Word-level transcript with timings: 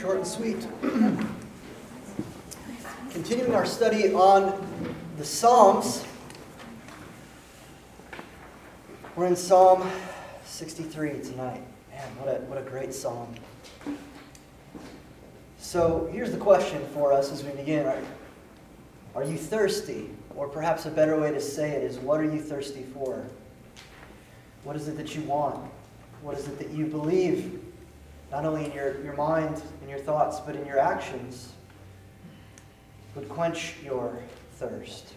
Short 0.00 0.16
and 0.16 0.26
sweet. 0.26 0.66
Continuing 3.10 3.54
our 3.54 3.66
study 3.66 4.14
on 4.14 4.66
the 5.18 5.24
Psalms, 5.24 6.02
we're 9.14 9.26
in 9.26 9.36
Psalm 9.36 9.86
63 10.46 11.20
tonight. 11.20 11.60
Man, 11.90 12.08
what 12.16 12.28
a, 12.34 12.38
what 12.46 12.56
a 12.56 12.62
great 12.62 12.94
psalm. 12.94 13.34
So 15.58 16.08
here's 16.10 16.30
the 16.30 16.38
question 16.38 16.86
for 16.94 17.12
us 17.12 17.30
as 17.32 17.44
we 17.44 17.50
begin. 17.50 17.86
Are, 17.86 18.00
are 19.14 19.24
you 19.24 19.36
thirsty? 19.36 20.08
Or 20.34 20.48
perhaps 20.48 20.86
a 20.86 20.90
better 20.90 21.20
way 21.20 21.32
to 21.32 21.40
say 21.40 21.72
it 21.72 21.82
is, 21.82 21.98
what 21.98 22.18
are 22.18 22.24
you 22.24 22.40
thirsty 22.40 22.86
for? 22.94 23.26
What 24.62 24.74
is 24.74 24.88
it 24.88 24.96
that 24.96 25.14
you 25.14 25.20
want? 25.24 25.70
What 26.22 26.38
is 26.38 26.48
it 26.48 26.58
that 26.58 26.70
you 26.70 26.86
believe? 26.86 27.60
Not 28.34 28.44
only 28.46 28.64
in 28.64 28.72
your, 28.72 29.00
your 29.04 29.12
mind 29.12 29.62
and 29.80 29.88
your 29.88 30.00
thoughts, 30.00 30.40
but 30.40 30.56
in 30.56 30.66
your 30.66 30.80
actions 30.80 31.52
would 33.14 33.28
quench 33.28 33.76
your 33.80 34.18
thirst. 34.56 35.12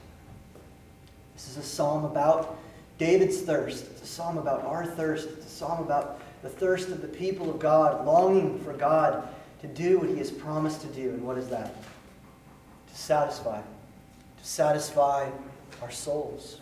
This 1.33 1.49
is 1.49 1.57
a 1.57 1.63
psalm 1.63 2.05
about 2.05 2.59
David's 2.99 3.41
thirst. 3.41 3.85
It's 3.85 4.03
a 4.03 4.05
psalm 4.05 4.37
about 4.37 4.63
our 4.65 4.85
thirst. 4.85 5.29
It's 5.29 5.47
a 5.47 5.49
psalm 5.49 5.83
about 5.83 6.21
the 6.43 6.49
thirst 6.49 6.89
of 6.89 7.01
the 7.01 7.07
people 7.07 7.49
of 7.49 7.57
God, 7.57 8.05
longing 8.05 8.59
for 8.59 8.73
God 8.73 9.27
to 9.61 9.67
do 9.67 9.97
what 9.97 10.09
he 10.09 10.17
has 10.19 10.29
promised 10.29 10.81
to 10.81 10.87
do. 10.89 11.09
And 11.09 11.25
what 11.25 11.39
is 11.39 11.49
that? 11.49 11.73
To 11.73 12.95
satisfy. 12.95 13.59
To 13.59 14.45
satisfy 14.45 15.27
our 15.81 15.89
souls. 15.89 16.61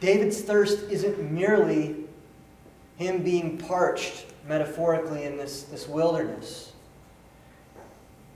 David's 0.00 0.40
thirst 0.40 0.90
isn't 0.90 1.30
merely 1.30 1.94
him 2.96 3.22
being 3.22 3.58
parched 3.58 4.26
metaphorically 4.50 5.22
in 5.24 5.36
this, 5.36 5.62
this 5.62 5.88
wilderness. 5.88 6.72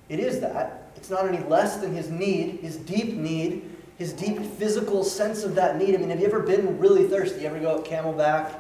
It 0.09 0.21
is 0.21 0.41
that. 0.41 0.93
It's 0.95 1.11
not 1.11 1.27
any 1.27 1.43
less 1.49 1.79
than 1.79 1.93
his 1.93 2.09
need, 2.09 2.61
his 2.61 2.77
deep 2.77 3.15
need, 3.15 3.69
his 3.99 4.13
deep 4.13 4.41
physical 4.41 5.03
sense 5.03 5.43
of 5.43 5.57
that 5.57 5.77
need. 5.77 5.95
I 5.95 5.99
mean, 5.99 6.11
have 6.11 6.21
you 6.21 6.27
ever 6.27 6.41
been 6.41 6.79
really 6.79 7.09
thirsty? 7.09 7.41
You 7.41 7.49
ever 7.49 7.59
go 7.59 7.77
up 7.77 7.87
Camelback, 7.87 8.55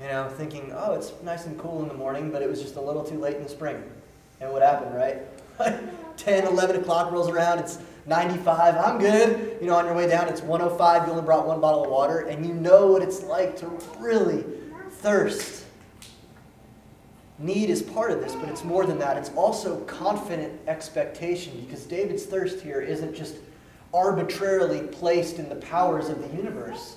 you 0.00 0.06
know, 0.06 0.30
thinking, 0.30 0.72
oh, 0.74 0.94
it's 0.94 1.12
nice 1.22 1.44
and 1.44 1.58
cool 1.58 1.82
in 1.82 1.88
the 1.88 1.94
morning, 1.94 2.30
but 2.30 2.40
it 2.40 2.48
was 2.48 2.62
just 2.62 2.76
a 2.76 2.80
little 2.80 3.04
too 3.04 3.18
late 3.18 3.36
in 3.36 3.42
the 3.42 3.48
spring. 3.48 3.82
And 4.40 4.50
what 4.50 4.62
happened, 4.62 4.94
right? 4.96 5.18
10, 6.16 6.46
11 6.46 6.76
o'clock 6.76 7.12
rolls 7.12 7.28
around, 7.28 7.58
it's 7.58 7.78
95, 8.06 8.76
I'm 8.76 8.98
good. 8.98 9.58
You 9.60 9.66
know, 9.66 9.74
on 9.74 9.84
your 9.84 9.94
way 9.94 10.08
down, 10.08 10.28
it's 10.28 10.40
105, 10.40 11.06
you 11.06 11.12
only 11.12 11.24
brought 11.24 11.46
one 11.46 11.60
bottle 11.60 11.84
of 11.84 11.90
water, 11.90 12.20
and 12.20 12.44
you 12.46 12.54
know 12.54 12.86
what 12.86 13.02
it's 13.02 13.22
like 13.22 13.58
to 13.58 13.66
really 13.98 14.44
thirst. 14.90 15.66
Need 17.40 17.70
is 17.70 17.82
part 17.82 18.10
of 18.10 18.20
this, 18.20 18.34
but 18.34 18.50
it's 18.50 18.64
more 18.64 18.84
than 18.84 18.98
that. 18.98 19.16
It's 19.16 19.30
also 19.30 19.80
confident 19.84 20.60
expectation 20.66 21.58
because 21.66 21.84
David's 21.84 22.26
thirst 22.26 22.60
here 22.60 22.82
isn't 22.82 23.14
just 23.14 23.36
arbitrarily 23.94 24.86
placed 24.88 25.38
in 25.38 25.48
the 25.48 25.56
powers 25.56 26.10
of 26.10 26.20
the 26.20 26.36
universe. 26.36 26.96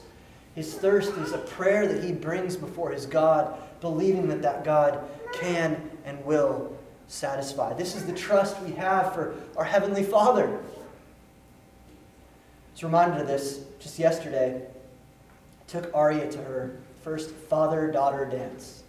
His 0.53 0.73
thirst 0.73 1.13
is 1.13 1.31
a 1.31 1.37
prayer 1.37 1.87
that 1.87 2.03
he 2.03 2.11
brings 2.11 2.57
before 2.57 2.91
his 2.91 3.05
God, 3.05 3.57
believing 3.79 4.27
that 4.27 4.41
that 4.41 4.65
God 4.65 5.09
can 5.33 5.89
and 6.03 6.23
will 6.25 6.77
satisfy. 7.07 7.73
This 7.73 7.95
is 7.95 8.05
the 8.05 8.13
trust 8.13 8.61
we 8.61 8.73
have 8.73 9.13
for 9.13 9.35
our 9.55 9.63
Heavenly 9.63 10.03
Father. 10.03 10.47
I 10.47 10.61
was 12.73 12.83
reminded 12.83 13.21
of 13.21 13.27
this 13.27 13.61
just 13.79 13.97
yesterday. 13.97 14.61
I 14.61 15.71
took 15.71 15.89
Arya 15.95 16.29
to 16.33 16.37
her 16.39 16.77
first 17.01 17.31
father 17.31 17.89
daughter 17.91 18.25
dance. 18.25 18.82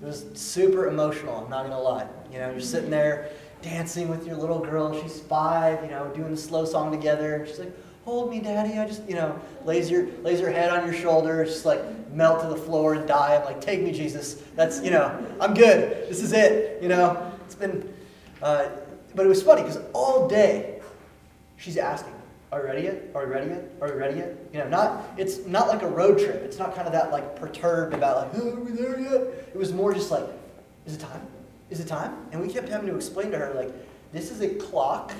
It 0.00 0.04
was 0.04 0.24
super 0.34 0.86
emotional, 0.86 1.36
I'm 1.36 1.50
not 1.50 1.66
going 1.66 1.72
to 1.72 1.78
lie. 1.78 2.06
You 2.32 2.38
know, 2.38 2.50
you're 2.50 2.60
sitting 2.60 2.90
there 2.90 3.30
dancing 3.62 4.08
with 4.08 4.26
your 4.26 4.36
little 4.36 4.60
girl. 4.60 5.00
She's 5.02 5.20
five, 5.20 5.82
you 5.82 5.90
know, 5.90 6.08
doing 6.14 6.30
the 6.30 6.36
slow 6.36 6.64
song 6.64 6.92
together. 6.92 7.44
She's 7.48 7.58
like, 7.58 7.72
hold 8.04 8.30
me, 8.30 8.38
daddy. 8.38 8.78
I 8.78 8.86
just, 8.86 9.06
you 9.08 9.16
know, 9.16 9.38
lays 9.64 9.90
your, 9.90 10.06
lays 10.22 10.40
her 10.40 10.50
head 10.50 10.70
on 10.70 10.84
your 10.84 10.94
shoulder, 10.94 11.44
just 11.44 11.64
like 11.64 11.80
melt 12.12 12.42
to 12.42 12.48
the 12.48 12.56
floor 12.56 12.94
and 12.94 13.08
die. 13.08 13.36
I'm 13.36 13.44
like, 13.44 13.60
take 13.60 13.82
me, 13.82 13.90
Jesus. 13.90 14.34
That's, 14.54 14.82
you 14.82 14.90
know, 14.90 15.26
I'm 15.40 15.52
good. 15.52 16.08
This 16.08 16.22
is 16.22 16.32
it. 16.32 16.80
You 16.80 16.88
know, 16.88 17.32
it's 17.44 17.56
been, 17.56 17.92
uh, 18.40 18.68
but 19.14 19.26
it 19.26 19.28
was 19.28 19.42
funny 19.42 19.62
because 19.62 19.80
all 19.92 20.28
day 20.28 20.80
she's 21.56 21.76
asking, 21.76 22.14
are 22.50 22.62
we 22.62 22.66
ready 22.66 22.82
yet? 22.82 23.02
Are 23.14 23.26
we 23.26 23.32
ready 23.32 23.50
yet? 23.50 23.70
Are 23.80 23.88
we 23.88 23.94
ready 23.94 24.18
yet? 24.18 24.36
You 24.52 24.60
know, 24.60 24.68
not 24.68 25.04
it's 25.18 25.44
not 25.46 25.68
like 25.68 25.82
a 25.82 25.88
road 25.88 26.18
trip. 26.18 26.42
It's 26.42 26.58
not 26.58 26.74
kind 26.74 26.86
of 26.86 26.92
that 26.92 27.12
like 27.12 27.36
perturbed 27.36 27.94
about 27.94 28.16
like, 28.16 28.42
oh, 28.42 28.52
are 28.52 28.60
we 28.60 28.72
there 28.72 28.98
yet? 28.98 29.20
It 29.52 29.56
was 29.56 29.72
more 29.72 29.92
just 29.92 30.10
like, 30.10 30.24
is 30.86 30.94
it 30.94 31.00
time? 31.00 31.26
Is 31.68 31.80
it 31.80 31.88
time? 31.88 32.16
And 32.32 32.40
we 32.40 32.48
kept 32.48 32.68
having 32.68 32.86
to 32.88 32.96
explain 32.96 33.30
to 33.32 33.38
her 33.38 33.52
like, 33.54 33.72
this 34.12 34.30
is 34.30 34.40
a 34.40 34.48
clock. 34.48 35.12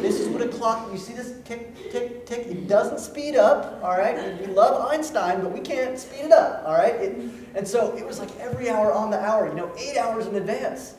This 0.00 0.18
is 0.18 0.28
what 0.28 0.42
a 0.42 0.48
clock. 0.48 0.90
You 0.90 0.98
see 0.98 1.12
this 1.12 1.34
tick, 1.44 1.92
tick, 1.92 2.26
tick. 2.26 2.46
It 2.46 2.66
doesn't 2.66 2.98
speed 2.98 3.36
up. 3.36 3.78
All 3.84 3.96
right. 3.96 4.40
We 4.40 4.46
love 4.46 4.90
Einstein, 4.90 5.42
but 5.42 5.52
we 5.52 5.60
can't 5.60 5.98
speed 5.98 6.24
it 6.24 6.32
up. 6.32 6.64
All 6.66 6.74
right. 6.74 6.94
It, 6.94 7.30
and 7.54 7.68
so 7.68 7.94
it 7.96 8.04
was 8.06 8.18
like 8.18 8.34
every 8.38 8.70
hour 8.70 8.92
on 8.92 9.10
the 9.10 9.20
hour. 9.20 9.46
You 9.48 9.54
know, 9.54 9.70
eight 9.78 9.98
hours 9.98 10.26
in 10.26 10.34
advance. 10.34 10.94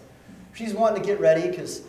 She's 0.53 0.73
wanting 0.73 1.01
to 1.01 1.07
get 1.07 1.19
ready 1.19 1.49
because 1.49 1.81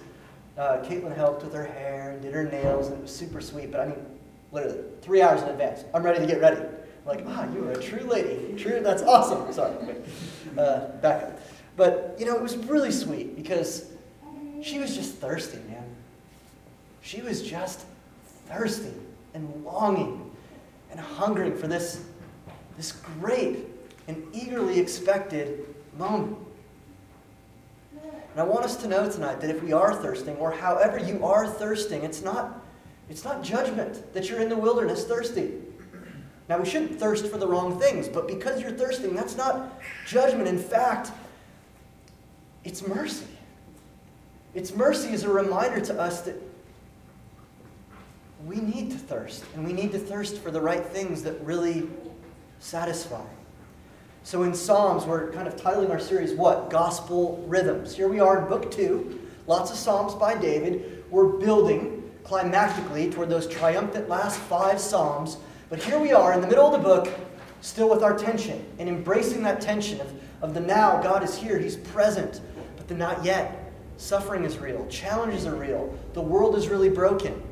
uh, 0.58 0.78
Caitlin 0.84 1.14
helped 1.16 1.42
with 1.44 1.54
her 1.54 1.64
hair 1.64 2.10
and 2.12 2.22
did 2.22 2.34
her 2.34 2.44
nails, 2.44 2.88
and 2.88 2.98
it 2.98 3.02
was 3.02 3.14
super 3.14 3.40
sweet. 3.40 3.70
But 3.70 3.80
I 3.80 3.86
mean, 3.86 4.06
literally, 4.52 4.78
three 5.00 5.22
hours 5.22 5.42
in 5.42 5.48
advance. 5.48 5.84
I'm 5.94 6.02
ready 6.02 6.20
to 6.20 6.26
get 6.26 6.40
ready. 6.40 6.60
I'm 6.60 7.06
like, 7.06 7.24
ah, 7.26 7.50
you 7.52 7.66
are 7.66 7.72
a 7.72 7.82
true 7.82 8.04
lady. 8.04 8.54
True, 8.56 8.80
that's 8.80 9.02
awesome. 9.02 9.52
Sorry. 9.52 9.74
Uh, 10.56 10.88
back 11.00 11.24
up. 11.24 11.40
But, 11.76 12.16
you 12.18 12.26
know, 12.26 12.36
it 12.36 12.42
was 12.42 12.56
really 12.56 12.92
sweet 12.92 13.34
because 13.34 13.90
she 14.62 14.78
was 14.78 14.94
just 14.94 15.14
thirsty, 15.14 15.58
man. 15.68 15.84
She 17.00 17.22
was 17.22 17.42
just 17.42 17.86
thirsty 18.46 18.92
and 19.34 19.64
longing 19.64 20.30
and 20.90 21.00
hungering 21.00 21.56
for 21.56 21.66
this, 21.66 22.04
this 22.76 22.92
great 22.92 23.58
and 24.06 24.22
eagerly 24.32 24.78
expected 24.78 25.74
moment. 25.96 26.36
And 28.02 28.40
I 28.40 28.44
want 28.44 28.64
us 28.64 28.76
to 28.76 28.88
know 28.88 29.10
tonight 29.10 29.40
that 29.40 29.50
if 29.50 29.62
we 29.62 29.72
are 29.72 29.94
thirsting, 29.94 30.36
or 30.36 30.50
however 30.50 30.98
you 30.98 31.24
are 31.24 31.46
thirsting, 31.46 32.02
it's 32.02 32.22
not, 32.22 32.64
it's 33.10 33.24
not 33.24 33.42
judgment 33.42 34.12
that 34.14 34.28
you're 34.28 34.40
in 34.40 34.48
the 34.48 34.56
wilderness 34.56 35.04
thirsty. 35.04 35.52
Now, 36.48 36.58
we 36.58 36.68
shouldn't 36.68 36.98
thirst 36.98 37.28
for 37.28 37.38
the 37.38 37.46
wrong 37.46 37.78
things, 37.78 38.08
but 38.08 38.26
because 38.26 38.60
you're 38.60 38.72
thirsting, 38.72 39.14
that's 39.14 39.36
not 39.36 39.80
judgment. 40.06 40.48
In 40.48 40.58
fact, 40.58 41.12
it's 42.64 42.86
mercy. 42.86 43.26
It's 44.54 44.74
mercy 44.74 45.12
is 45.12 45.24
a 45.24 45.30
reminder 45.30 45.80
to 45.80 46.00
us 46.00 46.22
that 46.22 46.36
we 48.46 48.56
need 48.56 48.90
to 48.90 48.98
thirst, 48.98 49.44
and 49.54 49.64
we 49.64 49.72
need 49.72 49.92
to 49.92 49.98
thirst 49.98 50.38
for 50.38 50.50
the 50.50 50.60
right 50.60 50.84
things 50.84 51.22
that 51.22 51.40
really 51.42 51.88
satisfy. 52.58 53.24
So 54.24 54.44
in 54.44 54.54
Psalms, 54.54 55.04
we're 55.04 55.32
kind 55.32 55.48
of 55.48 55.56
titling 55.56 55.90
our 55.90 55.98
series 55.98 56.32
what? 56.32 56.70
Gospel 56.70 57.44
Rhythms. 57.48 57.96
Here 57.96 58.06
we 58.06 58.20
are 58.20 58.40
in 58.40 58.48
book 58.48 58.70
two, 58.70 59.20
lots 59.48 59.72
of 59.72 59.76
Psalms 59.76 60.14
by 60.14 60.36
David. 60.36 61.04
We're 61.10 61.26
building 61.26 62.08
climactically 62.24 63.12
toward 63.12 63.28
those 63.28 63.48
triumphant 63.48 64.08
last 64.08 64.38
five 64.38 64.78
Psalms. 64.78 65.38
But 65.68 65.82
here 65.82 65.98
we 65.98 66.12
are 66.12 66.32
in 66.32 66.40
the 66.40 66.46
middle 66.46 66.64
of 66.64 66.72
the 66.72 66.78
book, 66.78 67.12
still 67.62 67.90
with 67.90 68.04
our 68.04 68.16
tension 68.16 68.64
and 68.78 68.88
embracing 68.88 69.42
that 69.42 69.60
tension 69.60 70.00
of, 70.00 70.12
of 70.40 70.54
the 70.54 70.60
now. 70.60 71.02
God 71.02 71.24
is 71.24 71.36
here, 71.36 71.58
He's 71.58 71.76
present, 71.76 72.40
but 72.76 72.86
the 72.86 72.94
not 72.94 73.24
yet. 73.24 73.72
Suffering 73.96 74.44
is 74.44 74.56
real, 74.58 74.86
challenges 74.86 75.46
are 75.46 75.54
real, 75.56 75.96
the 76.12 76.22
world 76.22 76.56
is 76.56 76.68
really 76.68 76.88
broken. 76.88 77.42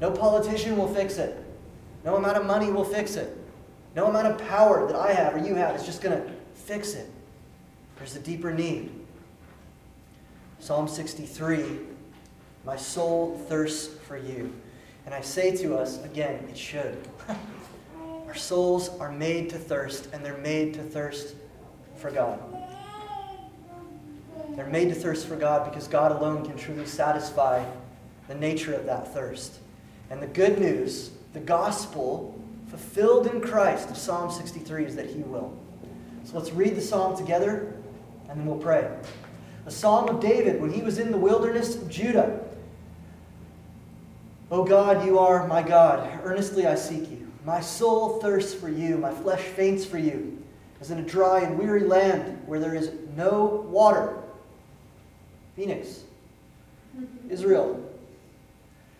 No 0.00 0.10
politician 0.10 0.76
will 0.76 0.92
fix 0.92 1.16
it, 1.16 1.42
no 2.04 2.16
amount 2.16 2.36
of 2.36 2.44
money 2.44 2.70
will 2.70 2.84
fix 2.84 3.16
it. 3.16 3.36
No 3.94 4.06
amount 4.06 4.28
of 4.28 4.38
power 4.48 4.86
that 4.86 4.96
I 4.96 5.12
have 5.12 5.34
or 5.34 5.38
you 5.38 5.54
have 5.54 5.74
is 5.74 5.84
just 5.84 6.00
going 6.00 6.20
to 6.20 6.32
fix 6.54 6.94
it. 6.94 7.10
There's 7.96 8.16
a 8.16 8.20
deeper 8.20 8.52
need. 8.52 8.90
Psalm 10.58 10.88
63 10.88 11.80
My 12.64 12.76
soul 12.76 13.38
thirsts 13.48 13.94
for 14.04 14.16
you. 14.16 14.52
And 15.06 15.14
I 15.14 15.22
say 15.22 15.56
to 15.56 15.76
us, 15.76 16.02
again, 16.04 16.46
it 16.48 16.56
should. 16.56 16.98
Our 18.26 18.34
souls 18.34 18.90
are 19.00 19.10
made 19.10 19.50
to 19.50 19.58
thirst, 19.58 20.08
and 20.12 20.24
they're 20.24 20.36
made 20.38 20.74
to 20.74 20.82
thirst 20.82 21.34
for 21.96 22.10
God. 22.10 22.38
They're 24.54 24.68
made 24.68 24.88
to 24.90 24.94
thirst 24.94 25.26
for 25.26 25.36
God 25.36 25.68
because 25.68 25.88
God 25.88 26.12
alone 26.12 26.44
can 26.44 26.56
truly 26.56 26.86
satisfy 26.86 27.64
the 28.28 28.34
nature 28.34 28.74
of 28.74 28.86
that 28.86 29.12
thirst. 29.12 29.58
And 30.10 30.22
the 30.22 30.26
good 30.26 30.58
news, 30.60 31.10
the 31.32 31.40
gospel, 31.40 32.39
fulfilled 32.70 33.26
in 33.26 33.40
Christ 33.40 33.90
of 33.90 33.96
Psalm 33.96 34.30
63 34.30 34.86
is 34.86 34.96
that 34.96 35.06
he 35.06 35.22
will. 35.22 35.56
So 36.24 36.38
let's 36.38 36.52
read 36.52 36.76
the 36.76 36.80
psalm 36.80 37.16
together 37.16 37.74
and 38.28 38.38
then 38.38 38.46
we'll 38.46 38.58
pray. 38.58 38.88
A 39.66 39.70
psalm 39.70 40.08
of 40.08 40.20
David 40.20 40.60
when 40.60 40.72
he 40.72 40.80
was 40.80 40.98
in 40.98 41.10
the 41.10 41.18
wilderness 41.18 41.74
of 41.74 41.90
Judah. 41.90 42.40
O 44.50 44.64
God, 44.64 45.04
you 45.04 45.18
are 45.18 45.46
my 45.48 45.62
God. 45.62 46.20
Earnestly 46.22 46.66
I 46.66 46.76
seek 46.76 47.10
you. 47.10 47.30
My 47.44 47.60
soul 47.60 48.20
thirsts 48.20 48.54
for 48.54 48.68
you. 48.68 48.96
My 48.96 49.12
flesh 49.12 49.42
faints 49.42 49.84
for 49.84 49.98
you 49.98 50.40
as 50.80 50.90
in 50.90 50.98
a 50.98 51.02
dry 51.02 51.40
and 51.40 51.58
weary 51.58 51.84
land 51.84 52.40
where 52.46 52.58
there 52.58 52.74
is 52.74 52.92
no 53.16 53.66
water. 53.68 54.16
Phoenix, 55.54 56.04
mm-hmm. 56.96 57.30
Israel. 57.30 57.89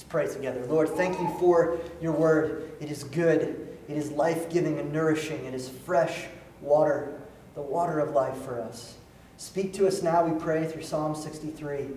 Let's 0.00 0.08
pray 0.08 0.28
together. 0.28 0.64
Lord, 0.64 0.88
thank 0.88 1.20
you 1.20 1.28
for 1.38 1.78
your 2.00 2.12
word. 2.12 2.72
It 2.80 2.90
is 2.90 3.04
good, 3.04 3.68
it 3.86 3.96
is 3.98 4.10
life 4.10 4.48
giving 4.48 4.78
and 4.78 4.90
nourishing, 4.90 5.44
it 5.44 5.52
is 5.52 5.68
fresh 5.68 6.24
water, 6.62 7.20
the 7.54 7.60
water 7.60 7.98
of 7.98 8.12
life 8.12 8.38
for 8.38 8.62
us. 8.62 8.96
Speak 9.36 9.74
to 9.74 9.86
us 9.86 10.02
now, 10.02 10.24
we 10.24 10.40
pray, 10.40 10.66
through 10.66 10.84
Psalm 10.84 11.14
63. 11.14 11.88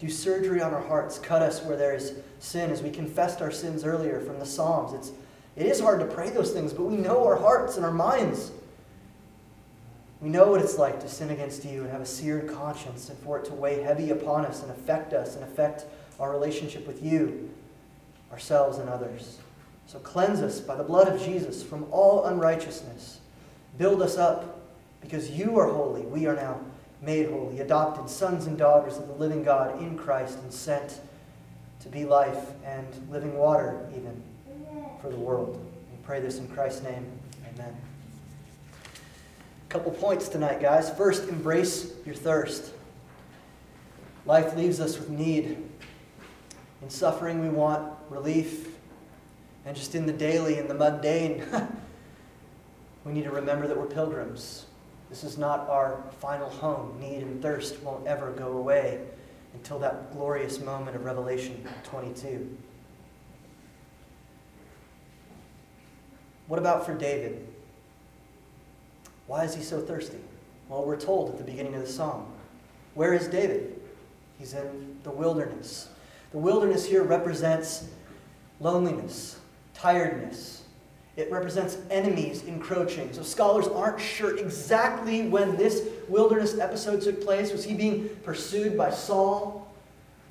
Do 0.00 0.08
surgery 0.08 0.62
on 0.62 0.72
our 0.72 0.80
hearts. 0.80 1.18
Cut 1.18 1.42
us 1.42 1.62
where 1.62 1.76
there 1.76 1.94
is 1.94 2.14
sin, 2.38 2.70
as 2.70 2.82
we 2.82 2.90
confessed 2.90 3.42
our 3.42 3.52
sins 3.52 3.84
earlier 3.84 4.20
from 4.20 4.38
the 4.38 4.46
Psalms. 4.46 4.94
It's, 4.94 5.12
it 5.54 5.66
is 5.66 5.78
hard 5.78 6.00
to 6.00 6.06
pray 6.06 6.30
those 6.30 6.52
things, 6.52 6.72
but 6.72 6.84
we 6.84 6.96
know 6.96 7.22
our 7.22 7.36
hearts 7.36 7.76
and 7.76 7.84
our 7.84 7.92
minds. 7.92 8.50
We 10.22 10.30
know 10.30 10.46
what 10.46 10.62
it's 10.62 10.78
like 10.78 11.00
to 11.00 11.08
sin 11.08 11.28
against 11.28 11.66
you 11.66 11.82
and 11.82 11.92
have 11.92 12.00
a 12.00 12.06
seared 12.06 12.48
conscience, 12.48 13.10
and 13.10 13.18
for 13.18 13.38
it 13.38 13.44
to 13.44 13.52
weigh 13.52 13.82
heavy 13.82 14.08
upon 14.08 14.46
us 14.46 14.62
and 14.62 14.70
affect 14.70 15.12
us 15.12 15.34
and 15.34 15.44
affect 15.44 15.84
our 16.20 16.30
relationship 16.30 16.86
with 16.86 17.02
you, 17.02 17.50
ourselves, 18.30 18.78
and 18.78 18.88
others. 18.88 19.38
So 19.86 19.98
cleanse 19.98 20.40
us 20.40 20.60
by 20.60 20.76
the 20.76 20.84
blood 20.84 21.08
of 21.08 21.22
Jesus 21.22 21.62
from 21.62 21.86
all 21.90 22.24
unrighteousness. 22.24 23.20
Build 23.78 24.02
us 24.02 24.16
up 24.16 24.60
because 25.00 25.30
you 25.30 25.58
are 25.58 25.66
holy. 25.66 26.02
We 26.02 26.26
are 26.26 26.36
now 26.36 26.60
made 27.02 27.28
holy, 27.28 27.60
adopted 27.60 28.08
sons 28.08 28.46
and 28.46 28.56
daughters 28.56 28.96
of 28.96 29.08
the 29.08 29.14
living 29.14 29.42
God 29.42 29.80
in 29.82 29.98
Christ, 29.98 30.38
and 30.38 30.52
sent 30.52 31.00
to 31.80 31.88
be 31.88 32.04
life 32.04 32.50
and 32.64 32.86
living 33.10 33.36
water, 33.36 33.88
even 33.96 34.22
for 35.00 35.10
the 35.10 35.16
world. 35.16 35.56
We 35.90 35.98
pray 36.04 36.20
this 36.20 36.38
in 36.38 36.46
Christ's 36.48 36.84
name. 36.84 37.06
Amen. 37.52 37.76
A 39.68 39.72
couple 39.72 39.90
points 39.90 40.28
tonight, 40.28 40.60
guys. 40.60 40.90
First, 40.90 41.28
embrace 41.28 41.92
your 42.06 42.14
thirst. 42.14 42.72
Life 44.24 44.54
leaves 44.54 44.78
us 44.78 44.96
with 44.96 45.10
need. 45.10 45.58
In 46.82 46.90
suffering, 46.90 47.40
we 47.40 47.48
want 47.48 47.92
relief. 48.10 48.68
And 49.64 49.76
just 49.76 49.94
in 49.94 50.04
the 50.04 50.12
daily, 50.12 50.58
in 50.58 50.66
the 50.66 50.74
mundane, 50.74 51.44
we 53.04 53.12
need 53.12 53.24
to 53.24 53.30
remember 53.30 53.68
that 53.68 53.76
we're 53.76 53.86
pilgrims. 53.86 54.66
This 55.08 55.22
is 55.22 55.38
not 55.38 55.68
our 55.68 56.02
final 56.18 56.50
home. 56.50 56.98
Need 57.00 57.22
and 57.22 57.40
thirst 57.40 57.80
won't 57.82 58.06
ever 58.06 58.32
go 58.32 58.56
away 58.56 59.00
until 59.54 59.78
that 59.78 60.12
glorious 60.12 60.58
moment 60.60 60.96
of 60.96 61.04
Revelation 61.04 61.66
22. 61.84 62.56
What 66.48 66.58
about 66.58 66.84
for 66.84 66.94
David? 66.94 67.46
Why 69.26 69.44
is 69.44 69.54
he 69.54 69.62
so 69.62 69.80
thirsty? 69.80 70.18
Well, 70.68 70.84
we're 70.84 71.00
told 71.00 71.30
at 71.30 71.38
the 71.38 71.44
beginning 71.44 71.74
of 71.74 71.82
the 71.82 71.92
song. 71.92 72.32
Where 72.94 73.14
is 73.14 73.28
David? 73.28 73.80
He's 74.38 74.54
in 74.54 74.98
the 75.04 75.10
wilderness. 75.10 75.88
The 76.32 76.38
wilderness 76.38 76.86
here 76.86 77.02
represents 77.02 77.88
loneliness, 78.58 79.38
tiredness. 79.74 80.62
It 81.16 81.30
represents 81.30 81.76
enemies 81.90 82.44
encroaching. 82.44 83.12
So 83.12 83.22
scholars 83.22 83.68
aren't 83.68 84.00
sure 84.00 84.38
exactly 84.38 85.28
when 85.28 85.56
this 85.56 85.86
wilderness 86.08 86.58
episode 86.58 87.02
took 87.02 87.22
place. 87.22 87.52
Was 87.52 87.64
he 87.64 87.74
being 87.74 88.08
pursued 88.24 88.78
by 88.78 88.90
Saul? 88.90 89.70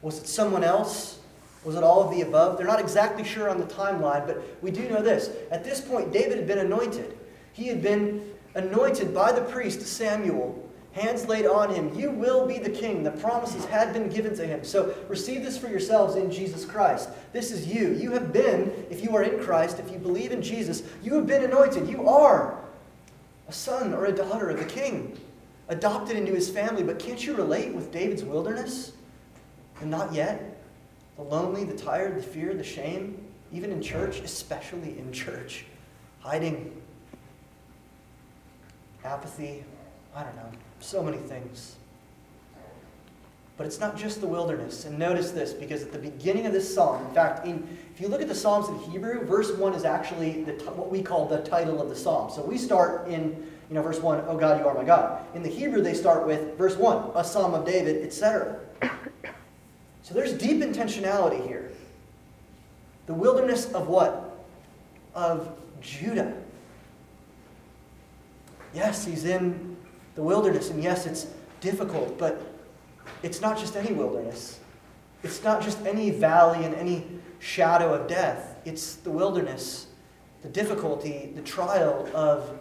Was 0.02 0.18
it 0.18 0.28
someone 0.28 0.64
else? 0.64 1.20
Was 1.64 1.76
it 1.76 1.84
all 1.84 2.02
of 2.04 2.10
the 2.10 2.22
above? 2.22 2.58
They're 2.58 2.66
not 2.66 2.80
exactly 2.80 3.24
sure 3.24 3.48
on 3.48 3.60
the 3.60 3.66
timeline, 3.66 4.26
but 4.26 4.42
we 4.64 4.72
do 4.72 4.90
know 4.90 5.04
this. 5.04 5.30
At 5.52 5.64
this 5.64 5.80
point, 5.80 6.12
David 6.12 6.38
had 6.38 6.48
been 6.48 6.58
anointed. 6.58 7.16
He 7.54 7.68
had 7.68 7.84
been 7.84 8.34
anointed 8.56 9.14
by 9.14 9.32
the 9.32 9.42
priest 9.42 9.82
Samuel 9.82 10.68
hands 10.94 11.28
laid 11.28 11.46
on 11.46 11.74
him. 11.74 11.94
You 11.98 12.12
will 12.12 12.46
be 12.46 12.58
the 12.58 12.70
king. 12.70 13.04
The 13.04 13.12
promises 13.12 13.66
had 13.66 13.94
been 13.94 14.10
given 14.10 14.36
to 14.36 14.46
him. 14.46 14.64
So 14.64 14.94
receive 15.08 15.44
this 15.44 15.58
for 15.58 15.70
yourselves 15.70 16.16
in 16.16 16.32
Jesus 16.32 16.66
Christ. 16.66 17.10
This 17.32 17.52
is 17.52 17.68
you. 17.68 17.94
You 17.94 18.12
have 18.12 18.34
been, 18.34 18.86
if 18.90 19.04
you 19.04 19.16
are 19.16 19.24
in 19.24 19.42
Christ, 19.42 19.80
if 19.80 19.92
you 19.92 19.98
believe 19.98 20.32
in 20.32 20.42
Jesus, 20.42 20.84
you 21.02 21.16
have 21.16 21.28
been 21.28 21.44
anointed. 21.44 21.88
You 21.88 22.08
are 22.10 22.60
a 23.48 23.54
son 23.54 23.94
or 23.94 24.06
a 24.06 24.12
daughter 24.12 24.50
of 24.50 24.60
the 24.60 24.66
king, 24.66 25.18
adopted 25.70 26.18
into 26.18 26.34
his 26.34 26.50
family. 26.50 26.84
But 26.84 27.00
can't 27.00 27.26
you 27.26 27.36
relate 27.36 27.74
with 27.74 27.92
David's 27.92 28.24
wilderness? 28.24 28.92
And 29.80 29.90
not 29.90 30.14
yet. 30.14 30.58
The 31.16 31.24
lonely, 31.24 31.64
the 31.64 31.76
tired, 31.76 32.18
the 32.18 32.24
fear, 32.24 32.54
the 32.54 32.64
shame, 32.64 33.26
even 33.52 33.72
in 33.72 33.82
church, 33.82 34.20
especially 34.20 34.98
in 34.98 35.12
church. 35.12 35.66
Hiding, 36.20 36.82
apathy, 39.04 39.64
I 40.16 40.24
don't 40.24 40.36
know 40.36 40.52
so 40.80 41.04
many 41.04 41.18
things. 41.18 41.76
But 43.58 43.68
it's 43.68 43.80
not 43.80 43.96
just 43.96 44.22
the 44.22 44.28
wilderness. 44.28 44.86
And 44.86 44.98
notice 44.98 45.32
this, 45.32 45.54
because 45.54 45.84
at 45.84 45.92
the 45.92 46.00
beginning 46.00 46.48
of 46.48 46.54
this 46.54 46.74
psalm, 46.74 47.06
in 47.06 47.14
fact, 47.14 47.46
in, 47.46 47.78
if 47.94 48.02
you 48.02 48.08
look 48.08 48.22
at 48.22 48.28
the 48.28 48.36
Psalms 48.36 48.70
in 48.70 48.92
Hebrew, 48.92 49.24
verse 49.26 49.52
1 49.52 49.74
is 49.74 49.86
actually 49.86 50.44
the, 50.44 50.54
what 50.72 50.90
we 50.90 51.04
call 51.04 51.28
the 51.28 51.42
title 51.42 51.82
of 51.82 51.90
the 51.90 51.96
psalm. 51.96 52.32
So 52.32 52.44
we 52.44 52.58
start 52.58 53.08
in 53.08 53.52
you 53.70 53.76
know, 53.76 53.82
verse 53.84 54.00
1, 54.00 54.26
Oh 54.28 54.38
God, 54.38 54.60
you 54.60 54.68
are 54.68 54.74
my 54.74 54.84
God. 54.84 55.24
In 55.36 55.44
the 55.44 55.50
Hebrew, 55.50 55.82
they 55.82 55.94
start 55.94 56.26
with 56.26 56.58
verse 56.58 56.76
1, 56.76 57.12
a 57.16 57.24
psalm 57.24 57.54
of 57.54 57.66
David, 57.66 58.04
etc. 58.04 58.60
So 60.04 60.16
there's 60.16 60.34
deep 60.34 60.62
intentionality 60.62 61.46
here. 61.48 61.72
The 63.06 63.14
wilderness 63.14 63.72
of 63.72 63.88
what? 63.88 64.46
Of 65.14 65.56
Judah. 65.80 66.34
Yes, 68.74 69.06
he's 69.06 69.26
in 69.26 69.71
the 70.16 70.22
wilderness. 70.22 70.70
And 70.70 70.82
yes, 70.82 71.06
it's 71.06 71.28
difficult, 71.60 72.18
but 72.18 72.42
it's 73.24 73.42
not 73.42 73.58
just 73.58 73.76
any 73.76 73.94
wilderness. 73.94 74.60
It's 75.24 75.44
not 75.44 75.62
just 75.62 75.86
any 75.86 76.10
valley 76.10 76.66
and 76.66 76.74
any 76.76 77.06
shadow 77.40 77.94
of 77.94 78.08
death. 78.08 78.58
It's 78.66 78.96
the 78.96 79.12
wilderness, 79.12 79.88
the 80.42 80.50
difficulty, 80.50 81.32
the 81.36 81.42
trial 81.42 82.10
of 82.14 82.58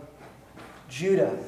Judah. 0.88 1.38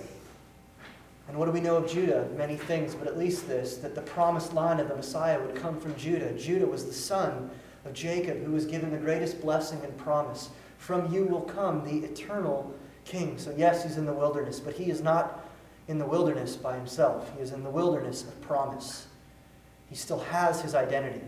And 1.28 1.36
what 1.36 1.46
do 1.46 1.52
we 1.52 1.60
know 1.60 1.76
of 1.76 1.90
Judah? 1.90 2.28
Many 2.36 2.56
things, 2.56 2.94
but 2.94 3.06
at 3.06 3.18
least 3.18 3.48
this 3.48 3.76
that 3.78 3.94
the 3.94 4.02
promised 4.02 4.52
line 4.52 4.80
of 4.80 4.88
the 4.88 4.96
Messiah 4.96 5.40
would 5.40 5.54
come 5.54 5.78
from 5.78 5.94
Judah. 5.96 6.32
Judah 6.32 6.66
was 6.66 6.86
the 6.86 6.92
son 6.92 7.50
of 7.84 7.92
Jacob, 7.92 8.42
who 8.44 8.52
was 8.52 8.66
given 8.66 8.90
the 8.90 8.98
greatest 8.98 9.40
blessing 9.40 9.80
and 9.82 9.96
promise. 9.98 10.50
From 10.78 11.12
you 11.12 11.24
will 11.24 11.42
come 11.42 11.84
the 11.84 12.06
eternal 12.06 12.74
king. 13.04 13.38
So, 13.38 13.54
yes, 13.56 13.82
he's 13.82 13.98
in 13.98 14.06
the 14.06 14.12
wilderness, 14.12 14.60
but 14.60 14.74
he 14.74 14.90
is 14.90 15.00
not 15.00 15.44
in 15.92 15.98
the 15.98 16.06
wilderness 16.06 16.56
by 16.56 16.74
himself. 16.74 17.30
He 17.36 17.42
is 17.42 17.52
in 17.52 17.62
the 17.62 17.70
wilderness 17.70 18.22
of 18.22 18.40
promise. 18.40 19.06
He 19.88 19.94
still 19.94 20.20
has 20.20 20.62
his 20.62 20.74
identity. 20.74 21.20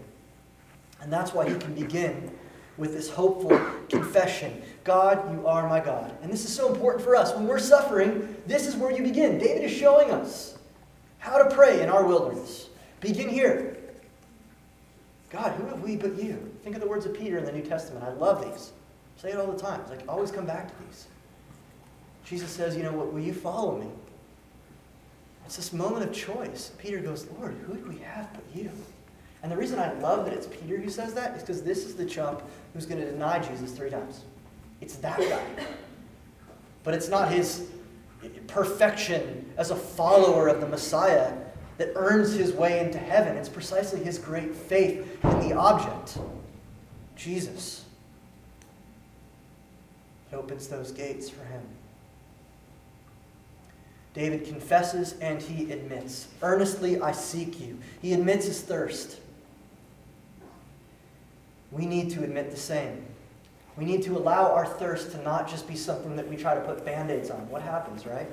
And 1.02 1.12
that's 1.12 1.34
why 1.34 1.48
he 1.48 1.54
can 1.56 1.74
begin 1.74 2.32
with 2.78 2.94
this 2.94 3.10
hopeful 3.10 3.56
confession 3.88 4.62
God, 4.82 5.32
you 5.32 5.46
are 5.46 5.66
my 5.68 5.80
God. 5.80 6.14
And 6.22 6.30
this 6.30 6.44
is 6.44 6.54
so 6.54 6.70
important 6.70 7.02
for 7.02 7.16
us. 7.16 7.34
When 7.34 7.46
we're 7.46 7.58
suffering, 7.58 8.36
this 8.46 8.66
is 8.66 8.76
where 8.76 8.90
you 8.90 9.02
begin. 9.02 9.38
David 9.38 9.64
is 9.64 9.72
showing 9.72 10.10
us 10.10 10.58
how 11.18 11.38
to 11.38 11.54
pray 11.54 11.82
in 11.82 11.88
our 11.88 12.04
wilderness. 12.04 12.68
Begin 13.00 13.30
here. 13.30 13.78
God, 15.30 15.52
who 15.52 15.66
have 15.66 15.82
we 15.82 15.96
but 15.96 16.22
you? 16.22 16.52
Think 16.62 16.76
of 16.76 16.82
the 16.82 16.88
words 16.88 17.06
of 17.06 17.14
Peter 17.14 17.38
in 17.38 17.46
the 17.46 17.52
New 17.52 17.62
Testament. 17.62 18.04
I 18.04 18.12
love 18.12 18.44
these. 18.44 18.72
Say 19.16 19.30
it 19.30 19.38
all 19.38 19.50
the 19.50 19.58
time. 19.58 19.80
It's 19.80 19.90
like 19.90 20.06
always 20.06 20.30
come 20.30 20.44
back 20.44 20.68
to 20.68 20.84
these. 20.86 21.06
Jesus 22.26 22.50
says, 22.50 22.76
you 22.76 22.82
know 22.82 22.92
what, 22.92 23.12
will 23.12 23.20
you 23.20 23.34
follow 23.34 23.78
me? 23.78 23.88
It's 25.44 25.56
this 25.56 25.72
moment 25.72 26.04
of 26.04 26.12
choice. 26.12 26.72
Peter 26.78 27.00
goes, 27.00 27.26
Lord, 27.38 27.54
who 27.66 27.76
do 27.76 27.88
we 27.88 27.98
have 27.98 28.32
but 28.32 28.44
you? 28.54 28.70
And 29.42 29.52
the 29.52 29.56
reason 29.56 29.78
I 29.78 29.92
love 29.94 30.24
that 30.24 30.32
it's 30.32 30.46
Peter 30.46 30.78
who 30.78 30.88
says 30.88 31.12
that 31.14 31.36
is 31.36 31.42
because 31.42 31.62
this 31.62 31.84
is 31.84 31.94
the 31.94 32.06
chump 32.06 32.42
who's 32.72 32.86
going 32.86 33.00
to 33.00 33.10
deny 33.10 33.38
Jesus 33.40 33.72
three 33.72 33.90
times. 33.90 34.22
It's 34.80 34.96
that 34.96 35.18
guy. 35.18 35.44
But 36.82 36.94
it's 36.94 37.08
not 37.08 37.30
his 37.30 37.68
perfection 38.46 39.52
as 39.58 39.70
a 39.70 39.76
follower 39.76 40.48
of 40.48 40.60
the 40.60 40.66
Messiah 40.66 41.32
that 41.76 41.92
earns 41.94 42.32
his 42.32 42.52
way 42.52 42.80
into 42.80 42.98
heaven. 42.98 43.36
It's 43.36 43.48
precisely 43.48 44.02
his 44.02 44.18
great 44.18 44.54
faith 44.54 45.22
in 45.24 45.48
the 45.48 45.54
object, 45.54 46.18
Jesus. 47.16 47.84
It 50.32 50.36
opens 50.36 50.68
those 50.68 50.90
gates 50.92 51.28
for 51.28 51.44
him. 51.44 51.62
David 54.14 54.46
confesses 54.46 55.16
and 55.20 55.42
he 55.42 55.70
admits. 55.72 56.28
Earnestly 56.40 57.00
I 57.00 57.12
seek 57.12 57.60
you. 57.60 57.76
He 58.00 58.12
admits 58.12 58.46
his 58.46 58.60
thirst. 58.60 59.18
We 61.72 61.84
need 61.84 62.10
to 62.10 62.22
admit 62.22 62.52
the 62.52 62.56
same. 62.56 63.04
We 63.76 63.84
need 63.84 64.04
to 64.04 64.16
allow 64.16 64.52
our 64.52 64.64
thirst 64.64 65.10
to 65.12 65.22
not 65.22 65.48
just 65.48 65.66
be 65.66 65.74
something 65.74 66.14
that 66.14 66.28
we 66.28 66.36
try 66.36 66.54
to 66.54 66.60
put 66.60 66.84
band 66.84 67.10
aids 67.10 67.28
on. 67.28 67.50
What 67.50 67.62
happens, 67.62 68.06
right? 68.06 68.28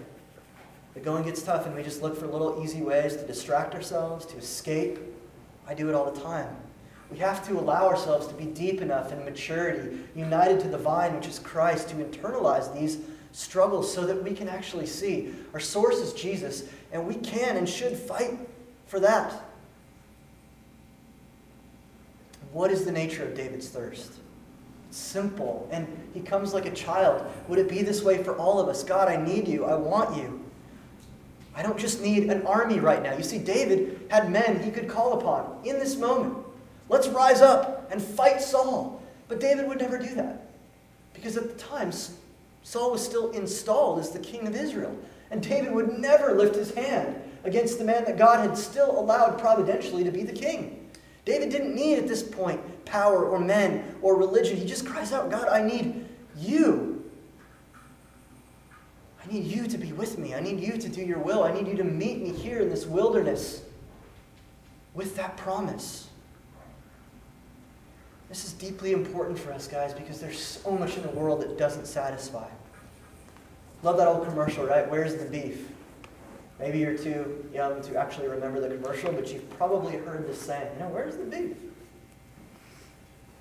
The 0.94 1.00
going 1.00 1.24
gets 1.24 1.42
tough 1.42 1.66
and 1.66 1.76
we 1.76 1.82
just 1.82 2.04
look 2.04 2.16
for 2.16 2.28
little 2.28 2.64
easy 2.64 2.82
ways 2.82 3.16
to 3.16 3.26
distract 3.26 3.74
ourselves, 3.74 4.28
to 4.28 4.38
escape. 4.38 5.00
I 5.68 5.74
do 5.74 5.90
it 5.90 5.96
all 5.96 6.12
the 6.12 6.22
time. 6.22 6.56
We 7.10 7.18
have 7.18 7.46
to 7.48 7.60
allow 7.60 7.88
ourselves 7.88 8.28
to 8.28 8.34
be 8.36 8.46
deep 8.46 8.82
enough 8.82 9.12
in 9.12 9.26
maturity, 9.26 9.98
united 10.16 10.60
to 10.62 10.70
the 10.70 10.78
vine, 10.78 11.16
which 11.16 11.28
is 11.28 11.40
Christ, 11.40 11.90
to 11.90 11.96
internalize 11.96 12.74
these 12.78 13.00
struggles 13.32 13.94
so 13.94 14.06
that 14.06 14.24
we 14.24 14.34
can 14.34 14.50
actually 14.50 14.86
see 14.86 15.34
our 15.54 15.60
source 15.60 15.98
is 15.98 16.14
Jesus, 16.14 16.68
and 16.92 17.08
we 17.08 17.16
can 17.16 17.58
and 17.58 17.68
should 17.68 17.96
fight 17.96 18.38
for 18.88 19.00
that. 19.00 19.34
What 22.52 22.72
is 22.72 22.84
the 22.84 22.92
nature 22.92 23.24
of 23.24 23.36
David's 23.36 23.70
thirst? 23.70 24.12
Simple, 24.90 25.70
and 25.72 25.88
he 26.14 26.20
comes 26.20 26.54
like 26.54 26.66
a 26.66 26.72
child. 26.72 27.26
Would 27.48 27.60
it 27.60 27.70
be 27.70 27.82
this 27.82 28.04
way 28.04 28.22
for 28.22 28.36
all 28.36 28.60
of 28.60 28.68
us? 28.68 28.84
God, 28.84 29.08
I 29.08 29.16
need 29.16 29.48
you. 29.48 29.64
I 29.66 29.76
want 29.76 30.18
you. 30.18 30.44
I 31.56 31.64
don't 31.64 31.78
just 31.80 32.02
need 32.02 32.30
an 32.30 32.46
army 32.46 32.80
right 32.80 33.02
now. 33.02 33.16
You 33.16 33.24
see, 33.24 33.38
David 33.38 34.08
had 34.10 34.32
men 34.32 34.62
he 34.62 34.72
could 34.72 34.90
call 34.90 35.20
upon 35.20 35.60
in 35.66 35.80
this 35.80 35.96
moment. 35.96 36.38
Let's 36.90 37.08
rise 37.08 37.42
up 37.42 37.90
and 37.92 38.02
fight 38.02 38.42
Saul. 38.42 39.02
But 39.30 39.40
David 39.40 39.68
would 39.70 39.80
never 39.80 39.98
do 39.98 40.14
that 40.16 40.50
because 41.14 41.38
at 41.38 41.48
the 41.48 41.56
time, 41.56 41.92
Saul 42.64 42.92
was 42.92 43.04
still 43.04 43.32
installed 43.32 44.00
as 44.00 44.12
the 44.12 44.20
king 44.20 44.48
of 44.48 44.56
Israel. 44.56 44.96
And 45.32 45.42
David 45.42 45.74
would 45.74 45.98
never 45.98 46.34
lift 46.34 46.56
his 46.56 46.74
hand 46.74 47.16
against 47.44 47.80
the 47.80 47.86
man 47.86 48.04
that 48.06 48.18
God 48.18 48.40
had 48.40 48.58
still 48.58 49.00
allowed 49.00 49.40
providentially 49.40 50.04
to 50.04 50.12
be 50.12 50.24
the 50.24 50.34
king. 50.34 50.90
David 51.26 51.50
didn't 51.50 51.76
need 51.76 51.98
at 51.98 52.08
this 52.08 52.24
point 52.24 52.60
power 52.86 53.26
or 53.26 53.40
men 53.40 53.96
or 54.02 54.18
religion. 54.18 54.58
He 54.58 54.66
just 54.66 54.86
cries 54.86 55.14
out, 55.14 55.32
God, 55.32 55.48
I 55.48 55.62
need 55.62 56.06
you. 56.38 57.10
I 59.24 59.32
need 59.32 59.46
you 59.46 59.68
to 59.68 59.78
be 59.78 59.94
with 59.94 60.18
me. 60.18 60.34
I 60.34 60.40
need 60.40 60.60
you 60.60 60.78
to 60.78 60.90
do 60.90 61.02
your 61.02 61.20
will. 61.20 61.44
I 61.44 61.54
need 61.54 61.68
you 61.68 61.78
to 61.78 61.84
meet 61.84 62.22
me 62.22 62.32
here 62.32 62.60
in 62.60 62.70
this 62.70 62.86
wilderness 62.86 63.62
with 64.94 65.16
that 65.16 65.38
promise. 65.38 66.10
This 68.32 68.46
is 68.46 68.54
deeply 68.54 68.94
important 68.94 69.38
for 69.38 69.52
us, 69.52 69.68
guys, 69.68 69.94
because 69.94 70.22
there's 70.22 70.40
so 70.40 70.72
much 70.72 70.96
in 70.96 71.04
the 71.04 71.10
world 71.10 71.42
that 71.42 71.58
doesn't 71.58 71.86
satisfy. 71.86 72.48
Love 73.84 73.98
that 73.98 74.08
old 74.08 74.26
commercial, 74.26 74.66
right? 74.66 74.90
Where's 74.90 75.18
the 75.18 75.26
beef? 75.26 75.68
Maybe 76.58 76.80
you're 76.80 76.98
too 76.98 77.46
young 77.54 77.82
to 77.82 77.98
actually 77.98 78.30
remember 78.30 78.62
the 78.62 78.74
commercial, 78.74 79.12
but 79.12 79.34
you've 79.34 79.50
probably 79.58 79.98
heard 79.98 80.30
the 80.30 80.34
saying, 80.34 80.70
you 80.76 80.80
know, 80.80 80.88
where's 80.88 81.18
the 81.18 81.26
beef? 81.26 81.58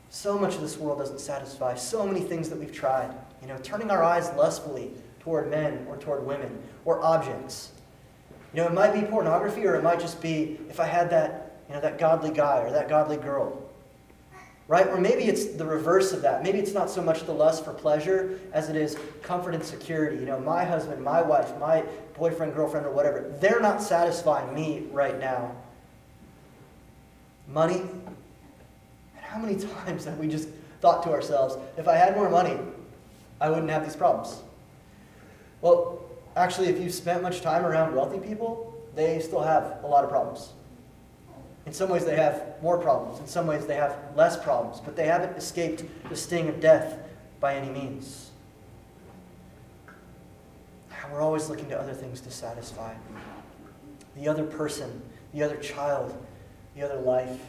So 0.08 0.36
much 0.36 0.56
of 0.56 0.60
this 0.60 0.76
world 0.76 0.98
doesn't 0.98 1.20
satisfy. 1.20 1.76
So 1.76 2.04
many 2.04 2.22
things 2.22 2.50
that 2.50 2.58
we've 2.58 2.72
tried. 2.72 3.14
You 3.42 3.46
know, 3.46 3.58
turning 3.62 3.92
our 3.92 4.02
eyes 4.02 4.28
lustfully 4.36 4.90
toward 5.20 5.52
men 5.52 5.86
or 5.88 5.98
toward 5.98 6.26
women 6.26 6.60
or 6.84 7.00
objects. 7.04 7.70
You 8.52 8.62
know, 8.62 8.66
it 8.66 8.74
might 8.74 8.92
be 8.92 9.02
pornography 9.02 9.64
or 9.68 9.76
it 9.76 9.84
might 9.84 10.00
just 10.00 10.20
be 10.20 10.58
if 10.68 10.80
I 10.80 10.86
had 10.86 11.10
that, 11.10 11.60
you 11.68 11.76
know, 11.76 11.80
that 11.80 11.96
godly 11.96 12.32
guy 12.32 12.58
or 12.62 12.72
that 12.72 12.88
godly 12.88 13.18
girl 13.18 13.69
right? 14.70 14.86
Or 14.86 15.00
maybe 15.00 15.24
it's 15.24 15.46
the 15.46 15.64
reverse 15.64 16.12
of 16.12 16.22
that. 16.22 16.44
Maybe 16.44 16.60
it's 16.60 16.72
not 16.72 16.88
so 16.88 17.02
much 17.02 17.26
the 17.26 17.32
lust 17.32 17.64
for 17.64 17.72
pleasure 17.72 18.38
as 18.52 18.68
it 18.68 18.76
is 18.76 18.96
comfort 19.20 19.52
and 19.52 19.64
security. 19.64 20.18
You 20.18 20.26
know, 20.26 20.38
my 20.38 20.64
husband, 20.64 21.02
my 21.02 21.20
wife, 21.20 21.58
my 21.58 21.82
boyfriend, 22.16 22.54
girlfriend, 22.54 22.86
or 22.86 22.92
whatever, 22.92 23.34
they're 23.40 23.58
not 23.58 23.82
satisfying 23.82 24.54
me 24.54 24.86
right 24.92 25.18
now. 25.18 25.56
Money. 27.48 27.80
And 27.80 28.16
how 29.16 29.40
many 29.40 29.56
times 29.84 30.04
have 30.04 30.18
we 30.18 30.28
just 30.28 30.48
thought 30.80 31.02
to 31.02 31.10
ourselves, 31.10 31.56
if 31.76 31.88
I 31.88 31.96
had 31.96 32.14
more 32.14 32.30
money, 32.30 32.56
I 33.40 33.50
wouldn't 33.50 33.70
have 33.70 33.84
these 33.84 33.96
problems? 33.96 34.40
Well, 35.62 36.00
actually, 36.36 36.68
if 36.68 36.78
you've 36.78 36.94
spent 36.94 37.24
much 37.24 37.40
time 37.40 37.66
around 37.66 37.92
wealthy 37.96 38.20
people, 38.20 38.80
they 38.94 39.18
still 39.18 39.42
have 39.42 39.80
a 39.82 39.86
lot 39.88 40.04
of 40.04 40.10
problems. 40.10 40.52
In 41.66 41.72
some 41.72 41.90
ways, 41.90 42.04
they 42.04 42.16
have 42.16 42.42
more 42.62 42.78
problems. 42.78 43.20
In 43.20 43.26
some 43.26 43.46
ways, 43.46 43.66
they 43.66 43.76
have 43.76 43.96
less 44.16 44.42
problems. 44.42 44.80
But 44.80 44.96
they 44.96 45.06
haven't 45.06 45.36
escaped 45.36 45.84
the 46.08 46.16
sting 46.16 46.48
of 46.48 46.60
death 46.60 46.98
by 47.38 47.54
any 47.54 47.70
means. 47.70 48.30
We're 51.12 51.22
always 51.22 51.48
looking 51.48 51.68
to 51.70 51.78
other 51.78 51.92
things 51.92 52.20
to 52.22 52.30
satisfy 52.30 52.94
the 54.16 54.28
other 54.28 54.44
person, 54.44 55.02
the 55.32 55.42
other 55.42 55.56
child, 55.56 56.16
the 56.74 56.82
other 56.82 57.00
life, 57.00 57.40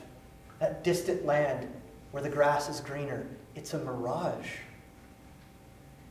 that 0.59 0.83
distant 0.83 1.25
land 1.25 1.67
where 2.11 2.23
the 2.23 2.29
grass 2.29 2.69
is 2.69 2.79
greener. 2.79 3.25
It's 3.55 3.73
a 3.73 3.79
mirage. 3.79 4.49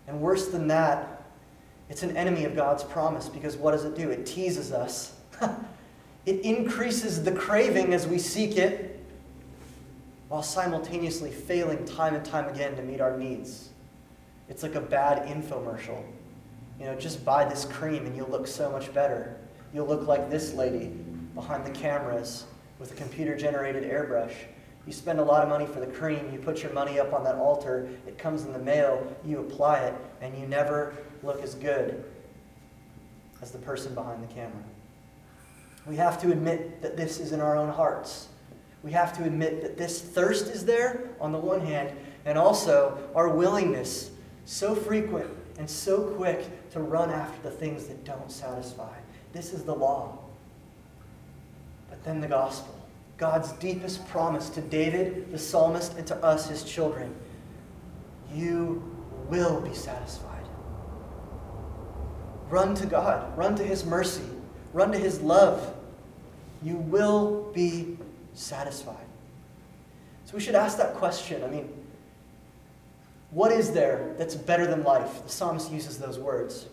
And 0.06 0.20
worse 0.20 0.48
than 0.48 0.68
that, 0.68 1.22
it's 1.88 2.02
an 2.02 2.16
enemy 2.16 2.44
of 2.44 2.54
God's 2.54 2.84
promise 2.84 3.28
because 3.28 3.56
what 3.56 3.72
does 3.72 3.84
it 3.84 3.96
do? 3.96 4.10
It 4.10 4.26
teases 4.26 4.72
us. 4.72 5.14
It 6.26 6.40
increases 6.40 7.22
the 7.22 7.32
craving 7.32 7.94
as 7.94 8.06
we 8.06 8.18
seek 8.18 8.56
it, 8.56 9.00
while 10.28 10.42
simultaneously 10.42 11.30
failing 11.30 11.84
time 11.84 12.14
and 12.14 12.24
time 12.24 12.48
again 12.48 12.76
to 12.76 12.82
meet 12.82 13.00
our 13.00 13.18
needs. 13.18 13.70
It's 14.48 14.62
like 14.62 14.76
a 14.76 14.80
bad 14.80 15.26
infomercial. 15.26 16.04
You 16.78 16.86
know, 16.86 16.94
just 16.94 17.24
buy 17.24 17.44
this 17.44 17.64
cream 17.64 18.06
and 18.06 18.16
you'll 18.16 18.28
look 18.28 18.46
so 18.46 18.70
much 18.70 18.94
better. 18.94 19.36
You'll 19.74 19.88
look 19.88 20.06
like 20.06 20.30
this 20.30 20.54
lady 20.54 20.92
behind 21.34 21.66
the 21.66 21.70
cameras 21.70 22.46
with 22.78 22.92
a 22.92 22.94
computer 22.94 23.36
generated 23.36 23.82
airbrush. 23.82 24.32
You 24.86 24.92
spend 24.92 25.18
a 25.18 25.24
lot 25.24 25.42
of 25.42 25.48
money 25.48 25.66
for 25.66 25.80
the 25.80 25.86
cream, 25.86 26.30
you 26.32 26.38
put 26.38 26.62
your 26.62 26.72
money 26.72 26.98
up 26.98 27.12
on 27.12 27.22
that 27.24 27.34
altar, 27.34 27.88
it 28.06 28.16
comes 28.16 28.44
in 28.44 28.52
the 28.52 28.58
mail, 28.58 29.14
you 29.24 29.40
apply 29.40 29.80
it, 29.80 29.94
and 30.20 30.36
you 30.38 30.46
never 30.46 30.94
look 31.22 31.42
as 31.42 31.54
good 31.54 32.04
as 33.42 33.50
the 33.50 33.58
person 33.58 33.94
behind 33.94 34.22
the 34.22 34.32
camera. 34.32 34.62
We 35.90 35.96
have 35.96 36.20
to 36.20 36.30
admit 36.30 36.82
that 36.82 36.96
this 36.96 37.18
is 37.18 37.32
in 37.32 37.40
our 37.40 37.56
own 37.56 37.68
hearts. 37.68 38.28
We 38.84 38.92
have 38.92 39.12
to 39.16 39.24
admit 39.24 39.60
that 39.62 39.76
this 39.76 40.00
thirst 40.00 40.46
is 40.46 40.64
there 40.64 41.10
on 41.20 41.32
the 41.32 41.38
one 41.38 41.62
hand, 41.62 41.90
and 42.24 42.38
also 42.38 42.96
our 43.12 43.28
willingness, 43.28 44.12
so 44.44 44.76
frequent 44.76 45.28
and 45.58 45.68
so 45.68 46.02
quick 46.02 46.70
to 46.70 46.80
run 46.80 47.10
after 47.10 47.42
the 47.42 47.50
things 47.50 47.88
that 47.88 48.04
don't 48.04 48.30
satisfy. 48.30 48.96
This 49.32 49.52
is 49.52 49.64
the 49.64 49.74
law. 49.74 50.16
But 51.88 52.04
then 52.04 52.20
the 52.20 52.28
gospel, 52.28 52.78
God's 53.16 53.50
deepest 53.54 54.06
promise 54.10 54.48
to 54.50 54.60
David, 54.60 55.32
the 55.32 55.38
psalmist, 55.40 55.94
and 55.98 56.06
to 56.06 56.14
us, 56.24 56.48
his 56.48 56.62
children. 56.62 57.12
You 58.32 58.80
will 59.28 59.60
be 59.60 59.74
satisfied. 59.74 60.46
Run 62.48 62.76
to 62.76 62.86
God, 62.86 63.36
run 63.36 63.56
to 63.56 63.64
his 63.64 63.84
mercy. 63.84 64.22
Run 64.72 64.92
to 64.92 64.98
his 64.98 65.20
love. 65.20 65.74
You 66.62 66.76
will 66.76 67.50
be 67.54 67.96
satisfied. 68.34 68.96
So 70.26 70.34
we 70.34 70.40
should 70.40 70.54
ask 70.54 70.76
that 70.78 70.94
question. 70.94 71.42
I 71.42 71.48
mean, 71.48 71.68
what 73.30 73.52
is 73.52 73.72
there 73.72 74.14
that's 74.18 74.34
better 74.34 74.66
than 74.66 74.82
life? 74.82 75.22
The 75.22 75.28
psalmist 75.28 75.70
uses 75.70 75.98
those 75.98 76.18
words. 76.18 76.66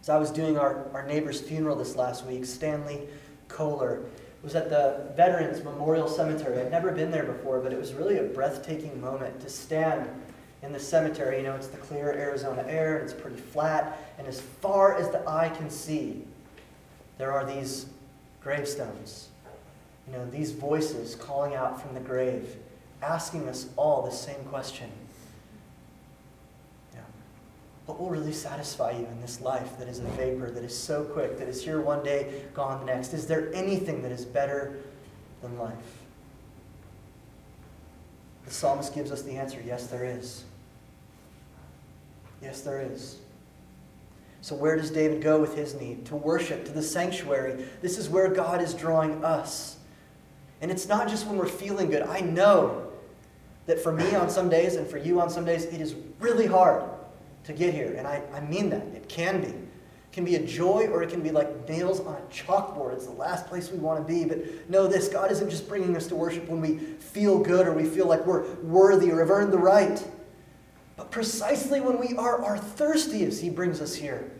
As 0.00 0.08
I 0.08 0.18
was 0.18 0.30
doing 0.30 0.56
our, 0.58 0.86
our 0.94 1.06
neighbor's 1.06 1.40
funeral 1.40 1.76
this 1.76 1.96
last 1.96 2.24
week, 2.24 2.44
Stanley 2.44 3.00
Kohler 3.48 4.02
was 4.42 4.54
at 4.54 4.70
the 4.70 5.12
Veterans 5.16 5.62
Memorial 5.62 6.08
Cemetery. 6.08 6.60
I'd 6.60 6.70
never 6.70 6.92
been 6.92 7.10
there 7.10 7.24
before, 7.24 7.60
but 7.60 7.72
it 7.72 7.78
was 7.78 7.92
really 7.92 8.18
a 8.18 8.22
breathtaking 8.22 8.98
moment 9.00 9.40
to 9.40 9.50
stand 9.50 10.08
in 10.62 10.72
the 10.72 10.80
cemetery. 10.80 11.38
You 11.38 11.42
know, 11.42 11.54
it's 11.54 11.66
the 11.66 11.76
clear 11.78 12.12
Arizona 12.12 12.64
air, 12.66 12.96
and 12.96 13.04
it's 13.04 13.18
pretty 13.18 13.36
flat, 13.36 13.98
and 14.18 14.26
as 14.26 14.40
far 14.40 14.96
as 14.96 15.10
the 15.10 15.28
eye 15.28 15.50
can 15.50 15.68
see, 15.68 16.24
there 17.18 17.32
are 17.32 17.44
these 17.44 17.86
gravestones. 18.40 19.28
You 20.06 20.14
know, 20.14 20.28
these 20.30 20.52
voices 20.52 21.14
calling 21.14 21.54
out 21.54 21.80
from 21.80 21.94
the 21.94 22.00
grave, 22.00 22.56
asking 23.02 23.48
us 23.48 23.68
all 23.76 24.02
the 24.02 24.10
same 24.10 24.42
question. 24.46 24.90
Yeah. 26.92 27.00
what 27.86 28.00
will 28.00 28.10
really 28.10 28.32
satisfy 28.32 28.92
you 28.92 29.06
in 29.06 29.20
this 29.20 29.40
life 29.40 29.78
that 29.78 29.88
is 29.88 30.00
a 30.00 30.04
vapor, 30.04 30.50
that 30.50 30.64
is 30.64 30.76
so 30.76 31.04
quick, 31.04 31.38
that 31.38 31.48
is 31.48 31.62
here 31.64 31.80
one 31.80 32.02
day, 32.02 32.42
gone 32.54 32.80
the 32.80 32.92
next? 32.92 33.12
Is 33.12 33.26
there 33.26 33.54
anything 33.54 34.02
that 34.02 34.12
is 34.12 34.24
better 34.24 34.76
than 35.42 35.58
life? 35.58 35.74
The 38.46 38.50
psalmist 38.50 38.94
gives 38.94 39.12
us 39.12 39.22
the 39.22 39.36
answer 39.36 39.62
yes, 39.64 39.86
there 39.86 40.04
is. 40.04 40.44
Yes, 42.42 42.62
there 42.62 42.80
is. 42.80 43.18
So, 44.42 44.54
where 44.54 44.76
does 44.76 44.90
David 44.90 45.22
go 45.22 45.40
with 45.40 45.54
his 45.54 45.74
need? 45.74 46.06
To 46.06 46.16
worship, 46.16 46.64
to 46.64 46.72
the 46.72 46.82
sanctuary. 46.82 47.64
This 47.82 47.98
is 47.98 48.08
where 48.08 48.28
God 48.28 48.62
is 48.62 48.72
drawing 48.72 49.22
us. 49.24 49.76
And 50.62 50.70
it's 50.70 50.88
not 50.88 51.08
just 51.08 51.26
when 51.26 51.36
we're 51.36 51.46
feeling 51.46 51.90
good. 51.90 52.02
I 52.02 52.20
know 52.20 52.90
that 53.66 53.80
for 53.80 53.92
me 53.92 54.14
on 54.14 54.28
some 54.28 54.48
days 54.48 54.76
and 54.76 54.86
for 54.86 54.98
you 54.98 55.20
on 55.20 55.30
some 55.30 55.44
days, 55.44 55.64
it 55.64 55.80
is 55.80 55.94
really 56.18 56.46
hard 56.46 56.82
to 57.44 57.52
get 57.52 57.74
here. 57.74 57.94
And 57.96 58.06
I, 58.06 58.22
I 58.32 58.40
mean 58.40 58.70
that. 58.70 58.82
It 58.94 59.08
can 59.08 59.40
be. 59.40 59.48
It 59.48 60.12
can 60.12 60.24
be 60.24 60.36
a 60.36 60.44
joy 60.44 60.88
or 60.88 61.02
it 61.02 61.10
can 61.10 61.22
be 61.22 61.30
like 61.30 61.68
nails 61.68 62.00
on 62.00 62.14
a 62.14 62.32
chalkboard. 62.32 62.94
It's 62.94 63.06
the 63.06 63.12
last 63.12 63.46
place 63.46 63.70
we 63.70 63.78
want 63.78 64.06
to 64.06 64.12
be. 64.12 64.24
But 64.24 64.68
know 64.68 64.86
this 64.86 65.08
God 65.08 65.30
isn't 65.30 65.50
just 65.50 65.68
bringing 65.68 65.96
us 65.96 66.06
to 66.08 66.16
worship 66.16 66.48
when 66.48 66.60
we 66.60 66.78
feel 66.78 67.38
good 67.38 67.66
or 67.66 67.72
we 67.72 67.84
feel 67.84 68.06
like 68.06 68.26
we're 68.26 68.50
worthy 68.56 69.10
or 69.12 69.20
have 69.20 69.30
earned 69.30 69.52
the 69.52 69.58
right. 69.58 70.04
But 71.00 71.10
precisely 71.10 71.80
when 71.80 71.98
we 71.98 72.14
are 72.18 72.44
our 72.44 72.58
thirstiest, 72.58 73.40
He 73.40 73.48
brings 73.48 73.80
us 73.80 73.94
here 73.94 74.30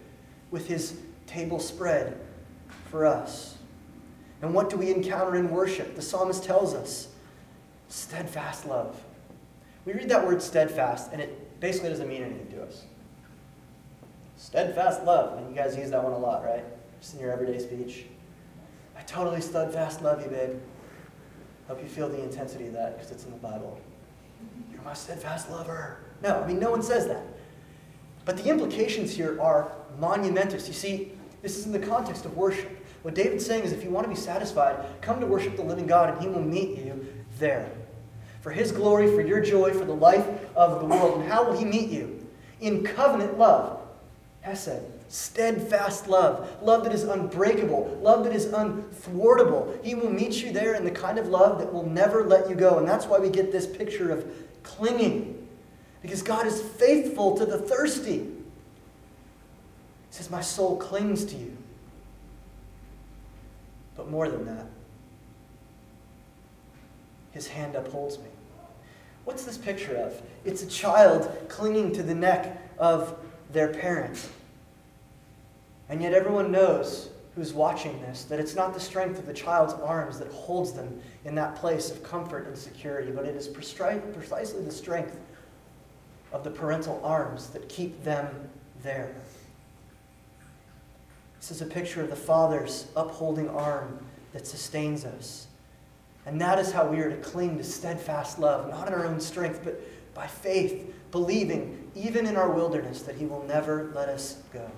with 0.50 0.68
His 0.68 1.00
table 1.26 1.58
spread 1.58 2.20
for 2.90 3.06
us. 3.06 3.56
And 4.42 4.52
what 4.52 4.68
do 4.68 4.76
we 4.76 4.90
encounter 4.90 5.36
in 5.36 5.50
worship? 5.50 5.96
The 5.96 6.02
psalmist 6.02 6.44
tells 6.44 6.74
us 6.74 7.08
steadfast 7.88 8.66
love. 8.66 9.02
We 9.86 9.94
read 9.94 10.10
that 10.10 10.26
word 10.26 10.42
steadfast, 10.42 11.12
and 11.12 11.22
it 11.22 11.58
basically 11.60 11.88
doesn't 11.88 12.06
mean 12.06 12.24
anything 12.24 12.48
to 12.48 12.62
us. 12.64 12.84
Steadfast 14.36 15.04
love. 15.04 15.38
And 15.38 15.48
you 15.48 15.56
guys 15.56 15.78
use 15.78 15.88
that 15.92 16.04
one 16.04 16.12
a 16.12 16.18
lot, 16.18 16.44
right? 16.44 16.64
Just 17.00 17.14
in 17.14 17.20
your 17.20 17.32
everyday 17.32 17.58
speech. 17.58 18.04
I 18.98 19.00
totally 19.04 19.40
steadfast 19.40 20.02
love 20.02 20.20
you, 20.22 20.28
babe. 20.28 20.60
Hope 21.68 21.82
you 21.82 21.88
feel 21.88 22.10
the 22.10 22.22
intensity 22.22 22.66
of 22.66 22.74
that 22.74 22.98
because 22.98 23.10
it's 23.12 23.24
in 23.24 23.30
the 23.30 23.38
Bible. 23.38 23.80
You're 24.70 24.82
my 24.82 24.92
steadfast 24.92 25.50
lover. 25.50 26.00
No, 26.22 26.42
I 26.42 26.46
mean, 26.46 26.58
no 26.58 26.70
one 26.70 26.82
says 26.82 27.06
that. 27.06 27.22
But 28.24 28.36
the 28.36 28.50
implications 28.50 29.14
here 29.14 29.40
are 29.40 29.72
monumentous. 29.98 30.68
You 30.68 30.74
see, 30.74 31.12
this 31.42 31.56
is 31.56 31.66
in 31.66 31.72
the 31.72 31.78
context 31.78 32.24
of 32.24 32.36
worship. 32.36 32.76
What 33.02 33.14
David's 33.14 33.46
saying 33.46 33.64
is 33.64 33.72
if 33.72 33.82
you 33.82 33.90
want 33.90 34.04
to 34.04 34.10
be 34.10 34.16
satisfied, 34.16 34.76
come 35.00 35.20
to 35.20 35.26
worship 35.26 35.56
the 35.56 35.62
living 35.62 35.86
God 35.86 36.10
and 36.10 36.20
he 36.20 36.28
will 36.28 36.42
meet 36.42 36.78
you 36.78 37.06
there. 37.38 37.70
For 38.42 38.50
his 38.50 38.72
glory, 38.72 39.06
for 39.06 39.20
your 39.20 39.40
joy, 39.40 39.72
for 39.72 39.84
the 39.84 39.94
life 39.94 40.26
of 40.54 40.80
the 40.80 40.86
world. 40.86 41.20
And 41.20 41.30
how 41.30 41.44
will 41.44 41.56
he 41.56 41.64
meet 41.64 41.90
you? 41.90 42.26
In 42.60 42.84
covenant 42.84 43.38
love. 43.38 43.80
Hesed, 44.42 44.82
steadfast 45.08 46.08
love, 46.08 46.62
love 46.62 46.84
that 46.84 46.94
is 46.94 47.04
unbreakable, 47.04 47.98
love 48.02 48.24
that 48.24 48.34
is 48.34 48.46
unthwartable. 48.46 49.78
He 49.84 49.94
will 49.94 50.10
meet 50.10 50.42
you 50.42 50.50
there 50.50 50.74
in 50.74 50.84
the 50.84 50.90
kind 50.90 51.18
of 51.18 51.28
love 51.28 51.58
that 51.58 51.70
will 51.70 51.86
never 51.86 52.24
let 52.24 52.48
you 52.48 52.54
go. 52.54 52.78
And 52.78 52.88
that's 52.88 53.04
why 53.04 53.18
we 53.18 53.28
get 53.28 53.52
this 53.52 53.66
picture 53.66 54.10
of 54.10 54.24
clinging. 54.62 55.39
Because 56.02 56.22
God 56.22 56.46
is 56.46 56.60
faithful 56.60 57.36
to 57.36 57.44
the 57.44 57.58
thirsty. 57.58 58.18
He 58.18 58.32
says, 60.10 60.30
My 60.30 60.40
soul 60.40 60.76
clings 60.76 61.24
to 61.26 61.36
you. 61.36 61.56
But 63.96 64.10
more 64.10 64.28
than 64.28 64.46
that, 64.46 64.66
his 67.32 67.46
hand 67.48 67.74
upholds 67.74 68.18
me. 68.18 68.24
What's 69.24 69.44
this 69.44 69.58
picture 69.58 69.96
of? 69.96 70.20
It's 70.44 70.62
a 70.62 70.66
child 70.66 71.30
clinging 71.48 71.92
to 71.92 72.02
the 72.02 72.14
neck 72.14 72.58
of 72.78 73.16
their 73.52 73.68
parent. 73.68 74.26
And 75.88 76.00
yet, 76.00 76.14
everyone 76.14 76.50
knows 76.50 77.10
who's 77.34 77.52
watching 77.52 78.00
this 78.00 78.24
that 78.24 78.40
it's 78.40 78.54
not 78.54 78.74
the 78.74 78.80
strength 78.80 79.18
of 79.18 79.26
the 79.26 79.34
child's 79.34 79.74
arms 79.74 80.18
that 80.18 80.28
holds 80.28 80.72
them 80.72 81.00
in 81.24 81.34
that 81.34 81.56
place 81.56 81.90
of 81.90 82.02
comfort 82.02 82.46
and 82.46 82.56
security, 82.56 83.12
but 83.12 83.24
it 83.24 83.36
is 83.36 83.48
precisely 83.48 84.62
the 84.64 84.72
strength 84.72 85.16
of 86.32 86.44
the 86.44 86.50
parental 86.50 87.00
arms 87.04 87.48
that 87.48 87.68
keep 87.68 88.02
them 88.04 88.48
there. 88.82 89.14
This 91.40 91.50
is 91.50 91.62
a 91.62 91.66
picture 91.66 92.02
of 92.02 92.10
the 92.10 92.16
Father's 92.16 92.86
upholding 92.94 93.48
arm 93.48 93.98
that 94.32 94.46
sustains 94.46 95.04
us. 95.04 95.46
And 96.26 96.40
that 96.40 96.58
is 96.58 96.70
how 96.70 96.86
we 96.86 97.00
are 97.00 97.10
to 97.10 97.16
cling 97.16 97.56
to 97.56 97.64
steadfast 97.64 98.38
love, 98.38 98.68
not 98.68 98.88
in 98.88 98.94
our 98.94 99.06
own 99.06 99.20
strength, 99.20 99.60
but 99.64 99.80
by 100.14 100.26
faith, 100.26 100.94
believing, 101.10 101.90
even 101.94 102.26
in 102.26 102.36
our 102.36 102.50
wilderness, 102.50 103.02
that 103.02 103.16
He 103.16 103.24
will 103.24 103.42
never 103.44 103.90
let 103.94 104.08
us 104.08 104.42
go. 104.52 104.70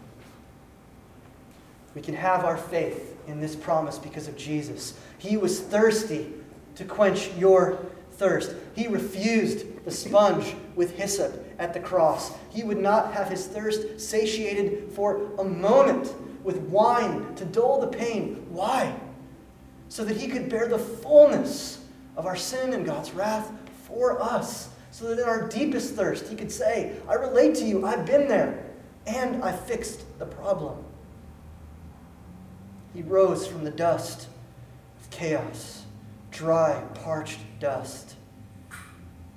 We 1.95 2.01
can 2.01 2.15
have 2.15 2.45
our 2.45 2.57
faith 2.57 3.17
in 3.27 3.41
this 3.41 3.57
promise 3.57 3.99
because 3.99 4.29
of 4.29 4.37
Jesus. 4.37 4.95
He 5.19 5.37
was 5.37 5.61
thirsty 5.61 6.33
to 6.77 6.85
quench 6.85 7.31
your 7.37 7.85
thirst. 8.23 8.55
He 8.77 8.87
refused 8.87 9.85
the 9.85 9.91
sponge 9.91 10.55
with 10.77 10.97
hyssop 10.97 11.45
at 11.59 11.75
the 11.75 11.81
cross. 11.81 12.33
He 12.51 12.63
would 12.63 12.79
not 12.79 13.13
have 13.13 13.29
his 13.29 13.49
thirst 13.49 14.01
satiated 14.01 14.93
for 14.93 15.33
a 15.39 15.45
moment 15.45 16.15
with 16.45 16.59
wine 16.59 17.35
to 17.35 17.45
dull 17.45 17.81
the 17.81 17.89
pain. 17.89 18.47
Why? 18.49 18.95
So 19.89 20.05
that 20.05 20.17
he 20.17 20.29
could 20.29 20.49
bear 20.49 20.69
the 20.69 20.79
fullness 20.79 21.85
of 22.17 22.27
our 22.27 22.37
sin 22.37 22.75
and 22.75 22.87
God's 22.87 23.11
wrath 23.11 23.51
for 23.89 24.23
us. 24.23 24.69
So 24.93 25.07
that 25.07 25.21
in 25.21 25.29
our 25.29 25.49
deepest 25.49 25.95
thirst, 25.95 26.29
he 26.29 26.37
could 26.37 26.53
say, 26.53 26.93
I 27.09 27.15
relate 27.15 27.57
to 27.57 27.65
you, 27.65 27.85
I've 27.85 28.07
been 28.07 28.29
there, 28.29 28.65
and 29.05 29.43
I 29.43 29.51
fixed 29.51 30.05
the 30.21 30.27
problem. 30.27 30.77
He 32.95 33.03
rose 33.03 33.49
from 33.49 33.65
the 33.65 33.71
dust 33.71 34.29
of 35.01 35.11
chaos, 35.11 35.83
dry, 36.31 36.81
parched 37.03 37.41
dust. 37.63 38.17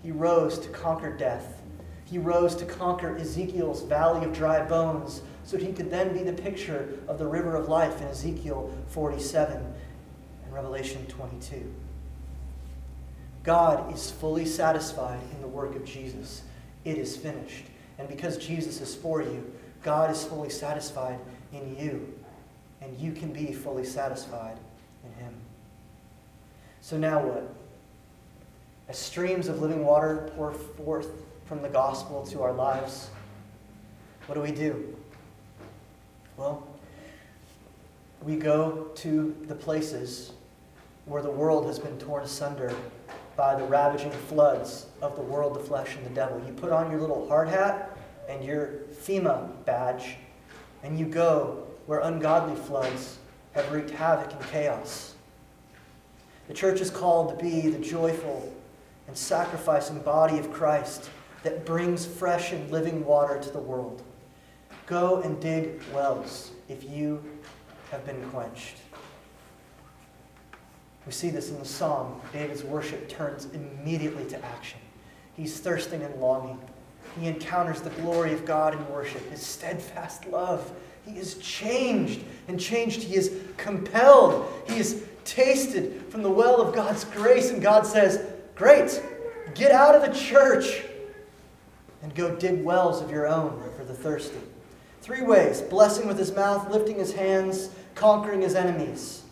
He 0.04 0.12
rose 0.12 0.60
to 0.60 0.70
conquer 0.70 1.16
death. 1.16 1.62
He 2.06 2.18
rose 2.18 2.56
to 2.56 2.66
conquer 2.66 3.16
Ezekiel's 3.16 3.84
valley 3.84 4.26
of 4.26 4.34
dry 4.34 4.66
bones 4.66 5.22
so 5.44 5.58
he 5.58 5.72
could 5.72 5.90
then 5.90 6.12
be 6.12 6.24
the 6.24 6.34
picture 6.34 7.00
of 7.08 7.20
the 7.20 7.28
river 7.28 7.56
of 7.56 7.70
life 7.70 8.02
in 8.02 8.08
Ezekiel 8.08 8.74
47 8.88 9.58
and 9.58 10.54
Revelation 10.54 11.06
22. 11.06 11.74
God 13.44 13.94
is 13.94 14.10
fully 14.10 14.46
satisfied 14.46 15.22
in 15.34 15.42
the 15.42 15.48
work 15.48 15.76
of 15.76 15.86
Jesus. 15.86 16.42
It 16.84 16.98
is 16.98 17.16
finished. 17.16 17.66
And 18.00 18.08
because 18.08 18.38
Jesus 18.38 18.82
is 18.82 18.96
for 18.96 19.22
you, 19.22 19.54
God 19.84 20.10
is 20.10 20.26
fully 20.26 20.50
satisfied 20.50 21.20
in 21.54 21.78
you 21.78 22.12
and 22.82 22.98
you 23.00 23.12
can 23.12 23.32
be 23.32 23.54
fully 23.54 23.86
satisfied 23.86 24.58
in 25.04 25.24
Him. 25.24 25.34
So 26.82 26.98
now 26.98 27.24
what? 27.24 27.52
As 28.88 29.00
streams 29.00 29.48
of 29.48 29.62
living 29.62 29.84
water 29.84 30.32
pour 30.36 30.52
forth 30.52 31.10
from 31.46 31.62
the 31.62 31.70
gospel 31.70 32.26
to 32.28 32.44
our 32.44 32.54
lives, 32.54 33.10
what 34.28 34.36
do 34.36 34.42
we 34.42 34.52
do? 34.52 34.96
Well, 36.38 36.68
we 38.22 38.36
go 38.36 38.90
to 38.96 39.36
the 39.48 39.56
places 39.56 40.34
where 41.06 41.22
the 41.22 41.32
world 41.32 41.66
has 41.66 41.80
been 41.80 41.98
torn 41.98 42.24
asunder 42.24 42.76
by 43.36 43.56
the 43.56 43.64
ravaging 43.64 44.12
floods 44.12 44.88
of 45.02 45.16
the 45.16 45.22
world, 45.22 45.56
the 45.56 45.60
flesh, 45.60 45.96
and 45.96 46.06
the 46.06 46.12
devil. 46.12 46.42
You 46.46 46.54
put 46.54 46.72
on 46.72 46.92
your 46.92 47.00
little 47.00 47.28
hard 47.28 47.48
hat 47.48 47.98
and 48.30 48.44
your 48.44 48.82
FEMA 48.92 49.66
badge, 49.66 50.16
and 50.84 50.98
you 50.98 51.06
go 51.06 51.68
where 51.86 52.00
ungodly 52.00 52.56
floods 52.56 53.18
have 53.54 53.72
wreaked 53.72 53.92
havoc 53.92 54.32
and 54.32 54.42
chaos. 54.48 55.16
The 56.48 56.54
church 56.54 56.82
is 56.82 56.90
called 56.90 57.38
to 57.38 57.44
be 57.44 57.70
the 57.70 57.80
joyful 57.80 58.54
and 59.08 59.18
sacrificing 59.18 60.00
body 60.00 60.38
of 60.38 60.52
Christ 60.52 61.10
that 61.44 61.66
brings 61.66 62.06
fresh 62.06 62.52
and 62.52 62.70
living 62.72 63.06
water 63.06 63.40
to 63.40 63.50
the 63.50 63.60
world. 63.60 64.02
Go 64.88 65.22
and 65.22 65.40
dig 65.40 65.82
wells 65.94 66.52
if 66.70 66.84
you 66.90 67.24
have 67.92 68.06
been 68.06 68.22
quenched. 68.30 68.78
We 71.06 71.12
see 71.12 71.30
this 71.30 71.50
in 71.50 71.60
the 71.60 71.66
psalm. 71.66 72.20
David's 72.34 72.64
worship 72.64 73.08
turns 73.08 73.48
immediately 73.54 74.26
to 74.26 74.44
action. 74.44 74.80
He's 75.36 75.60
thirsting 75.60 76.02
and 76.02 76.16
longing. 76.16 76.60
He 77.20 77.28
encounters 77.28 77.82
the 77.82 77.92
glory 77.92 78.34
of 78.34 78.46
God 78.46 78.74
in 78.74 78.90
worship, 78.90 79.30
his 79.30 79.42
steadfast 79.42 80.26
love, 80.28 80.72
he 81.06 81.18
is 81.18 81.36
changed, 81.36 82.22
and 82.48 82.60
changed 82.60 83.04
he 83.04 83.16
is 83.16 83.32
compelled. 83.58 84.52
He 84.68 84.78
is 84.78 85.06
tasted 85.24 86.04
from 86.10 86.24
the 86.24 86.30
well 86.30 86.60
of 86.60 86.74
God's 86.74 87.04
grace, 87.04 87.52
and 87.52 87.62
God 87.62 87.86
says, 87.86 88.26
Great, 88.56 89.04
get 89.54 89.72
out 89.72 89.96
of 89.96 90.02
the 90.02 90.18
church 90.18 90.84
and 92.02 92.16
go 92.16 92.34
dig 92.36 92.64
wells 92.64 93.02
of 93.02 93.12
your 93.12 93.28
own 93.28 93.62
for 93.78 93.84
the 93.84 93.94
thirsty. 93.94 94.40
Three 95.02 95.22
ways 95.22 95.62
blessing 95.62 96.08
with 96.08 96.18
his 96.18 96.34
mouth, 96.34 96.72
lifting 96.72 96.98
his 96.98 97.14
hands, 97.14 97.70
conquering 97.96 98.42
his 98.42 98.56
enemies. 98.56 99.24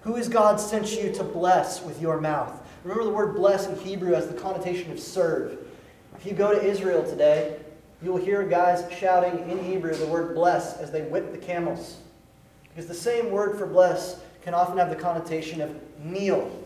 Who 0.00 0.14
has 0.16 0.28
God 0.28 0.58
sent 0.58 0.92
you 0.92 1.12
to 1.12 1.24
bless 1.24 1.82
with 1.82 2.00
your 2.00 2.20
mouth? 2.20 2.60
Remember, 2.84 3.04
the 3.04 3.10
word 3.10 3.34
bless 3.34 3.66
in 3.66 3.76
Hebrew 3.76 4.12
has 4.12 4.28
the 4.28 4.34
connotation 4.34 4.90
of 4.90 4.98
serve. 4.98 5.58
If 6.16 6.26
you 6.26 6.32
go 6.32 6.52
to 6.52 6.62
Israel 6.62 7.02
today, 7.02 7.56
you'll 8.02 8.16
hear 8.16 8.46
guys 8.46 8.84
shouting 8.98 9.50
in 9.50 9.62
Hebrew 9.62 9.94
the 9.94 10.06
word 10.06 10.34
bless 10.34 10.78
as 10.78 10.90
they 10.90 11.02
whip 11.02 11.32
the 11.32 11.38
camels. 11.38 11.98
Because 12.68 12.86
the 12.86 12.94
same 12.94 13.30
word 13.30 13.58
for 13.58 13.66
bless 13.66 14.20
can 14.42 14.54
often 14.54 14.78
have 14.78 14.90
the 14.90 14.96
connotation 14.96 15.60
of 15.60 15.74
kneel, 15.98 16.63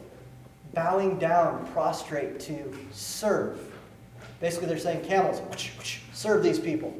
bowing 0.75 1.19
down, 1.19 1.67
prostrate 1.73 2.41
to 2.41 2.77
serve. 2.93 3.61
Basically, 4.41 4.69
they're 4.69 4.79
saying, 4.79 5.05
camels, 5.05 5.41
serve 6.13 6.43
these 6.43 6.59
people. 6.59 6.95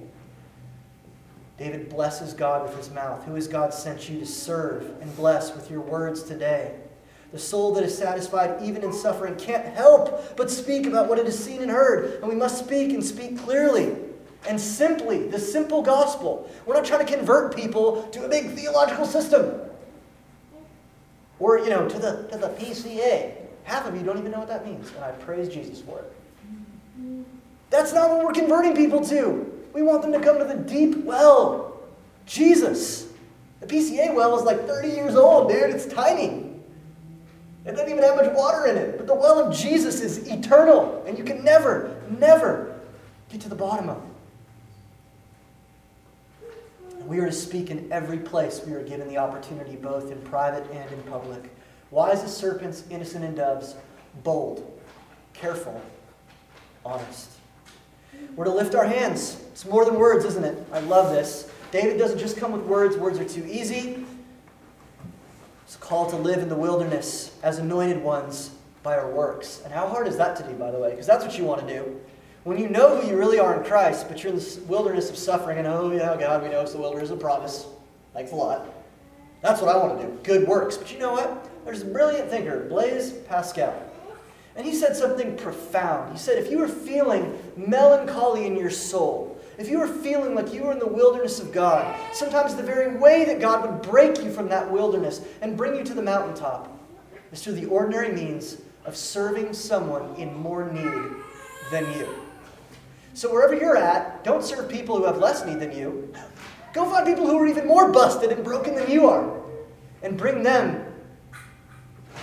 David 1.59 1.89
blesses 1.89 2.35
God 2.35 2.63
with 2.63 2.77
his 2.77 2.91
mouth. 2.91 3.25
Who 3.25 3.35
has 3.35 3.49
God 3.49 3.75
sent 3.75 4.09
you 4.09 4.19
to 4.21 4.27
serve 4.27 4.91
and 5.01 5.15
bless 5.17 5.55
with 5.55 5.71
your 5.71 5.81
words 5.81 6.23
today? 6.23 6.75
The 7.33 7.39
soul 7.39 7.75
that 7.75 7.85
is 7.85 7.97
satisfied 7.97 8.63
even 8.63 8.83
in 8.83 8.93
suffering 8.93 9.37
can't 9.37 9.67
help 9.67 10.37
but 10.37 10.51
speak 10.51 10.87
about 10.87 11.09
what 11.09 11.19
it 11.19 11.27
has 11.27 11.39
seen 11.39 11.61
and 11.61 11.71
heard. 11.71 12.21
And 12.21 12.29
we 12.29 12.35
must 12.35 12.65
speak 12.65 12.93
and 12.93 13.05
speak 13.05 13.39
clearly 13.39 13.97
and 14.49 14.59
simply, 14.59 15.27
the 15.27 15.39
simple 15.39 15.83
gospel. 15.83 16.49
We're 16.65 16.75
not 16.75 16.85
trying 16.85 17.05
to 17.05 17.13
convert 17.13 17.55
people 17.55 18.05
to 18.13 18.25
a 18.25 18.29
big 18.29 18.51
theological 18.51 19.05
system. 19.05 19.61
Or, 21.41 21.59
you 21.59 21.71
know, 21.71 21.89
to 21.89 21.99
the, 21.99 22.29
to 22.31 22.39
the 22.39 22.49
PCA. 22.51 23.35
Half 23.69 23.87
of 23.87 23.95
you 23.95 24.03
don't 24.03 24.17
even 24.17 24.33
know 24.33 24.39
what 24.39 24.49
that 24.49 24.65
means, 24.65 24.91
and 24.95 25.05
I 25.05 25.11
praise 25.11 25.53
Jesus 25.53 25.83
for 25.83 25.99
it. 25.99 26.11
That's 27.69 27.93
not 27.93 28.09
what 28.09 28.25
we're 28.25 28.33
converting 28.33 28.75
people 28.75 29.05
to. 29.05 29.63
We 29.75 29.83
want 29.83 30.01
them 30.01 30.11
to 30.13 30.21
come 30.21 30.39
to 30.39 30.45
the 30.45 30.55
deep 30.55 31.05
well, 31.05 31.79
Jesus. 32.25 33.09
The 33.61 33.67
PCA 33.67 34.15
well 34.15 34.39
is 34.39 34.45
like 34.45 34.67
30 34.67 34.89
years 34.89 35.17
old, 35.17 35.51
dude. 35.51 35.69
It's 35.69 35.85
tiny. 35.85 36.51
It 37.67 37.73
doesn't 37.73 37.91
even 37.91 38.03
have 38.03 38.17
much 38.17 38.33
water 38.33 38.69
in 38.69 38.79
it. 38.79 38.97
But 38.97 39.07
the 39.07 39.15
well 39.15 39.39
of 39.39 39.55
Jesus 39.55 40.01
is 40.01 40.27
eternal, 40.29 41.05
and 41.07 41.19
you 41.19 41.25
can 41.25 41.45
never, 41.45 41.95
never 42.19 42.81
get 43.29 43.43
to 43.43 43.51
the 43.51 43.55
bottom 43.55 43.91
of 43.91 43.99
it. 43.99 44.03
We 47.05 47.19
are 47.19 47.27
to 47.27 47.33
speak 47.33 47.71
in 47.71 47.93
every 47.93 48.19
place 48.19 48.63
we 48.67 48.73
are 48.73 48.83
given 48.83 49.09
the 49.09 49.19
opportunity, 49.19 49.77
both 49.77 50.11
in 50.11 50.19
private 50.23 50.67
and 50.71 50.91
in 50.91 51.03
public. 51.03 51.51
Wise 51.91 52.23
as 52.23 52.37
serpents, 52.37 52.85
innocent 52.91 53.25
as 53.25 53.35
doves, 53.35 53.75
bold, 54.23 54.81
careful, 55.33 55.81
honest. 56.85 57.31
We're 58.37 58.45
to 58.45 58.53
lift 58.53 58.75
our 58.75 58.87
hands. 58.87 59.43
It's 59.53 59.65
more 59.65 59.85
than 59.85 59.95
words, 59.95 60.25
isn't 60.25 60.45
it? 60.45 60.67
I 60.73 60.81
love 60.81 61.13
this. 61.13 61.51
David 61.71 61.99
doesn't 61.99 62.19
just 62.19 62.37
come 62.37 62.53
with 62.53 62.63
words, 62.63 62.97
words 62.97 63.19
are 63.19 63.29
too 63.29 63.47
easy. 63.47 64.05
It's 65.65 65.77
a 65.77 65.79
call 65.79 66.09
to 66.11 66.17
live 66.17 66.39
in 66.39 66.49
the 66.49 66.57
wilderness 66.57 67.37
as 67.43 67.59
anointed 67.59 68.03
ones 68.03 68.53
by 68.83 68.97
our 68.97 69.11
works. 69.11 69.61
And 69.65 69.73
how 69.73 69.87
hard 69.87 70.07
is 70.07 70.17
that 70.17 70.37
to 70.37 70.43
do, 70.43 70.55
by 70.55 70.71
the 70.71 70.79
way? 70.79 70.91
Because 70.91 71.07
that's 71.07 71.25
what 71.25 71.37
you 71.37 71.45
want 71.45 71.67
to 71.67 71.75
do. 71.75 72.01
When 72.45 72.57
you 72.57 72.69
know 72.69 72.99
who 72.99 73.07
you 73.07 73.19
really 73.19 73.39
are 73.39 73.59
in 73.59 73.65
Christ, 73.65 74.09
but 74.09 74.23
you're 74.23 74.33
in 74.33 74.39
the 74.39 74.61
wilderness 74.67 75.11
of 75.11 75.19
suffering, 75.19 75.59
and 75.59 75.67
oh, 75.67 75.93
yeah, 75.93 76.17
God, 76.19 76.43
we 76.43 76.49
know 76.49 76.63
it's 76.63 76.73
the 76.73 76.79
wilderness 76.79 77.11
of 77.11 77.21
promise. 77.21 77.67
Thanks 78.15 78.33
a 78.33 78.35
lot. 78.35 78.67
That's 79.43 79.61
what 79.61 79.75
I 79.75 79.77
want 79.77 80.01
to 80.01 80.07
do. 80.07 80.19
Good 80.23 80.49
works. 80.49 80.79
But 80.79 80.91
you 80.91 80.99
know 80.99 81.13
what? 81.13 81.58
There's 81.65 81.83
a 81.83 81.87
brilliant 81.87 82.31
thinker, 82.31 82.67
Blaise 82.69 83.13
Pascal. 83.13 83.75
And 84.57 84.67
he 84.67 84.75
said 84.75 84.97
something 84.97 85.37
profound. 85.37 86.13
He 86.13 86.19
said, 86.19 86.39
if 86.39 86.51
you 86.51 86.63
are 86.63 86.69
feeling 86.69 87.39
melancholy 87.57 88.47
in 88.47 88.57
your 88.57 88.71
soul, 88.71 89.41
if 89.57 89.69
you 89.69 89.81
are 89.81 89.89
feeling 89.89 90.35
like 90.35 90.53
you 90.53 90.65
are 90.65 90.73
in 90.73 90.79
the 90.79 90.87
wilderness 90.87 91.41
of 91.41 91.53
God, 91.53 91.97
sometimes 92.13 92.55
the 92.55 92.63
very 92.63 92.97
way 92.97 93.25
that 93.25 93.41
God 93.41 93.69
would 93.69 93.83
break 93.83 94.23
you 94.23 94.33
from 94.33 94.49
that 94.49 94.71
wilderness 94.71 95.21
and 95.43 95.57
bring 95.57 95.77
you 95.77 95.85
to 95.85 95.95
the 95.95 96.03
mountaintop 96.03 96.77
is 97.33 97.43
through 97.43 97.55
the 97.55 97.67
ordinary 97.67 98.13
means 98.13 98.59
of 98.85 98.97
serving 98.97 99.53
someone 99.53 100.15
in 100.17 100.35
more 100.35 100.73
need 100.73 101.13
than 101.71 101.85
you. 101.99 102.09
So 103.15 103.33
wherever 103.33 103.55
you're 103.55 103.77
at, 103.77 104.23
don't 104.25 104.45
serve 104.45 104.69
people 104.69 104.97
who 104.97 105.05
have 105.05 105.19
less 105.19 105.45
need 105.45 105.61
than 105.61 105.77
you. 105.77 106.13
Go 106.73 106.89
find 106.91 107.05
people 107.05 107.27
who 107.27 107.39
are 107.39 107.47
even 107.47 107.67
more 107.67 107.91
busted 107.91 108.31
and 108.31 108.45
broken 108.45 108.75
than 108.75 108.91
you 108.91 109.09
are 109.09 109.41
and 110.03 110.17
bring 110.17 110.43
them 110.43 110.85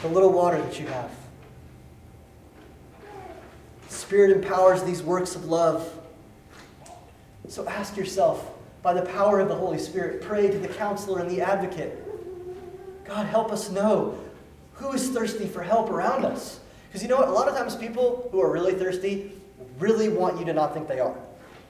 the 0.02 0.08
little 0.08 0.32
water 0.32 0.62
that 0.62 0.80
you 0.80 0.88
have. 0.88 1.12
Spirit 3.90 4.32
empowers 4.32 4.84
these 4.84 5.02
works 5.02 5.36
of 5.36 5.46
love. 5.46 5.92
So 7.48 7.68
ask 7.68 7.96
yourself, 7.96 8.52
by 8.82 8.94
the 8.94 9.04
power 9.04 9.40
of 9.40 9.48
the 9.48 9.56
Holy 9.56 9.80
Spirit, 9.80 10.22
pray 10.22 10.50
to 10.50 10.58
the 10.58 10.68
counselor 10.68 11.20
and 11.20 11.30
the 11.30 11.42
advocate. 11.42 12.02
God, 13.06 13.26
help 13.26 13.52
us 13.52 13.70
know 13.70 14.18
who 14.74 14.92
is 14.92 15.10
thirsty 15.10 15.48
for 15.48 15.64
help 15.64 15.90
around 15.90 16.26
us. 16.26 16.60
Because 16.88 17.02
you 17.02 17.10
know 17.10 17.18
what? 17.18 17.28
A 17.28 17.32
lot 17.32 17.48
of 17.48 17.56
times 17.56 17.76
people 17.76 18.30
who 18.32 18.42
are 18.42 18.52
really 18.52 18.74
thirsty 18.74 19.32
really 19.80 20.10
want 20.10 20.40
you 20.40 20.46
to 20.46 20.54
not 20.54 20.74
think 20.74 20.88
they 20.88 21.00
are. 21.00 21.18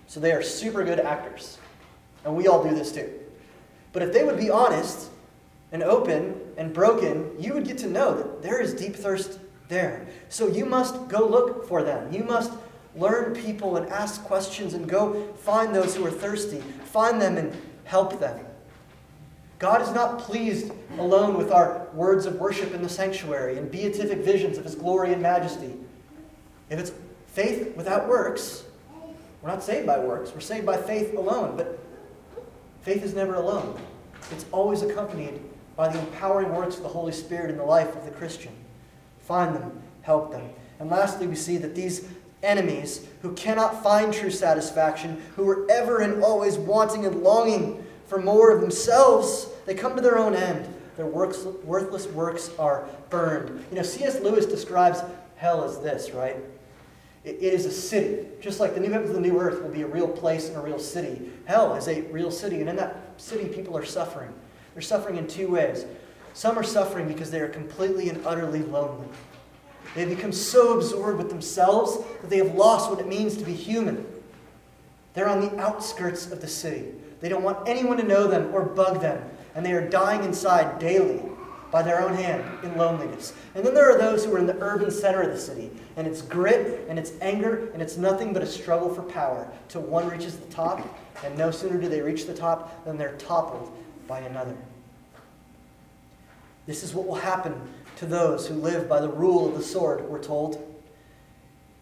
So 0.08 0.20
they 0.20 0.32
are 0.32 0.42
super 0.42 0.84
good 0.84 1.00
actors. 1.00 1.58
And 2.24 2.36
we 2.36 2.48
all 2.48 2.64
do 2.64 2.74
this 2.74 2.92
too. 2.92 3.12
But 3.94 4.02
if 4.04 4.14
they 4.14 4.24
would 4.24 4.38
be 4.38 4.50
honest 4.50 5.10
and 5.76 5.84
open 5.84 6.40
and 6.56 6.74
broken, 6.74 7.30
you 7.38 7.54
would 7.54 7.66
get 7.66 7.78
to 7.80 7.88
know 7.88 8.16
that 8.16 8.42
there 8.42 8.62
is 8.62 8.74
deep 8.74 8.96
thirst 8.96 9.40
there. 9.68 10.08
So 10.30 10.48
you 10.48 10.66
must 10.66 11.10
go 11.10 11.28
look 11.28 11.68
for 11.68 11.84
them. 11.84 12.14
You 12.14 12.24
must 12.24 12.54
learn 12.96 13.36
people 13.36 13.76
and 13.76 13.90
ask 13.90 14.24
questions 14.24 14.74
and 14.74 14.88
go 14.88 15.34
find 15.34 15.76
those 15.76 15.94
who 15.94 16.06
are 16.06 16.12
thirsty. 16.12 16.62
Find 16.86 17.22
them 17.22 17.36
and 17.38 17.54
help 17.84 18.22
them. 18.22 18.40
God 19.60 19.82
is 19.82 19.92
not 19.92 20.20
pleased 20.20 20.72
alone 20.98 21.38
with 21.38 21.52
our 21.52 21.90
words 21.94 22.26
of 22.26 22.36
worship 22.36 22.74
in 22.74 22.82
the 22.82 22.88
sanctuary 22.90 23.58
and 23.58 23.70
beatific 23.70 24.20
visions 24.20 24.58
of 24.58 24.64
his 24.64 24.76
glory 24.76 25.12
and 25.12 25.22
majesty. 25.22 25.74
If 26.70 26.80
it's 26.80 26.94
Faith 27.36 27.76
without 27.76 28.08
works, 28.08 28.64
we're 29.42 29.50
not 29.50 29.62
saved 29.62 29.86
by 29.86 30.00
works. 30.00 30.32
We're 30.34 30.40
saved 30.40 30.66
by 30.66 30.78
faith 30.78 31.14
alone. 31.18 31.58
But 31.58 31.78
faith 32.82 33.04
is 33.04 33.14
never 33.14 33.36
alone, 33.36 33.78
it's 34.32 34.46
always 34.54 34.84
accompanied 34.84 35.42
by 35.76 35.90
the 35.90 36.00
empowering 36.00 36.54
works 36.54 36.78
of 36.78 36.84
the 36.84 36.90
Holy 36.90 37.12
Spirit 37.12 37.50
in 37.50 37.58
the 37.58 37.64
life 37.64 37.96
of 37.96 38.06
the 38.06 38.12
Christian. 38.12 38.54
Find 39.20 39.56
them, 39.56 39.82
help 40.02 40.32
them. 40.32 40.50
And 40.80 40.90
lastly, 40.90 41.28
we 41.28 41.36
see 41.36 41.58
that 41.58 41.76
these 41.76 42.08
enemies 42.44 43.08
who 43.22 43.34
cannot 43.34 43.82
find 43.84 44.14
true 44.14 44.30
satisfaction, 44.30 45.22
who 45.36 45.50
are 45.50 45.70
ever 45.70 46.00
and 46.00 46.24
always 46.24 46.58
wanting 46.58 47.06
and 47.06 47.24
longing 47.24 47.84
for 48.06 48.22
more 48.22 48.52
of 48.52 48.62
themselves, 48.62 49.48
they 49.66 49.74
come 49.74 49.96
to 49.96 50.02
their 50.02 50.18
own 50.18 50.36
end. 50.36 50.72
Their 50.96 51.08
works, 51.08 51.44
worthless 51.64 52.08
works 52.08 52.52
are 52.58 52.88
burned. 53.10 53.66
You 53.70 53.78
know, 53.78 53.84
C.S. 53.84 54.22
Lewis 54.22 54.46
describes 54.46 55.02
hell 55.36 55.64
as 55.64 55.82
this, 55.82 56.12
right? 56.12 56.38
It 57.26 57.38
is 57.42 57.66
a 57.66 57.72
city. 57.72 58.28
Just 58.40 58.60
like 58.60 58.76
the 58.76 58.80
new 58.80 58.92
heavens 58.92 59.10
and 59.10 59.24
the 59.24 59.28
new 59.28 59.40
earth 59.40 59.62
will 59.62 59.72
be 59.72 59.82
a 59.82 59.88
real 59.88 60.08
place 60.08 60.48
and 60.48 60.58
a 60.58 60.62
real 60.62 60.80
city. 60.80 61.32
Hell 61.46 61.76
is 61.76 61.88
a 61.88 62.02
real 62.04 62.32
city, 62.32 62.62
and 62.62 62.70
in 62.70 62.76
that 62.76 62.96
city, 63.18 63.50
people 63.50 63.76
are 63.76 63.84
suffering. 63.84 64.32
They're 64.76 64.82
suffering 64.82 65.16
in 65.16 65.26
two 65.26 65.48
ways. 65.48 65.86
Some 66.34 66.60
are 66.60 66.64
suffering 66.64 67.08
because 67.08 67.32
they 67.32 67.40
are 67.40 67.48
completely 67.48 68.10
and 68.10 68.24
utterly 68.28 68.62
lonely. 68.62 69.08
They 69.96 70.04
become 70.04 70.34
so 70.34 70.78
absorbed 70.78 71.18
with 71.18 71.30
themselves 71.30 71.98
that 72.22 72.30
they 72.30 72.38
have 72.38 72.54
lost 72.54 72.92
what 72.92 73.00
it 73.00 73.08
means 73.08 73.38
to 73.38 73.46
be 73.46 73.54
human. 73.54 74.06
They're 75.14 75.30
on 75.30 75.40
the 75.40 75.58
outskirts 75.58 76.30
of 76.30 76.42
the 76.42 76.48
city. 76.48 76.92
They 77.22 77.30
don't 77.30 77.42
want 77.42 77.70
anyone 77.70 77.96
to 77.98 78.04
know 78.04 78.28
them 78.28 78.54
or 78.54 78.64
bug 78.64 79.00
them, 79.00 79.24
and 79.56 79.66
they 79.66 79.72
are 79.72 79.90
dying 79.90 80.26
inside 80.26 80.78
daily 80.78 81.22
by 81.72 81.82
their 81.82 82.02
own 82.02 82.14
hand 82.14 82.44
in 82.62 82.78
loneliness. 82.78 83.32
And 83.56 83.66
then 83.66 83.74
there 83.74 83.90
are 83.90 83.98
those 83.98 84.26
who 84.26 84.36
are 84.36 84.40
in 84.40 84.46
the 84.46 84.58
urban 84.60 84.92
center 84.92 85.22
of 85.22 85.32
the 85.32 85.40
city, 85.40 85.72
and 85.96 86.06
it's 86.06 86.22
grit 86.22 86.86
and 86.90 87.00
it's 87.00 87.14
anger 87.22 87.70
and 87.72 87.82
it's 87.82 87.96
nothing 87.96 88.34
but 88.34 88.44
a 88.44 88.46
struggle 88.46 88.94
for 88.94 89.04
power 89.04 89.50
till 89.70 89.84
one 89.84 90.10
reaches 90.10 90.36
the 90.36 90.52
top, 90.52 90.86
and 91.24 91.38
no 91.38 91.50
sooner 91.50 91.80
do 91.80 91.88
they 91.88 92.02
reach 92.02 92.26
the 92.26 92.34
top 92.34 92.84
than 92.84 92.98
they're 92.98 93.16
toppled 93.16 93.72
by 94.08 94.20
another. 94.20 94.56
This 96.66 96.84
is 96.84 96.94
what 96.94 97.08
will 97.08 97.16
happen 97.16 97.60
to 97.98 98.06
those 98.06 98.48
who 98.48 98.56
live 98.56 98.90
by 98.90 99.00
the 99.00 99.10
rule 99.10 99.48
of 99.48 99.56
the 99.56 99.64
sword, 99.64 100.08
we're 100.10 100.22
told. 100.22 100.62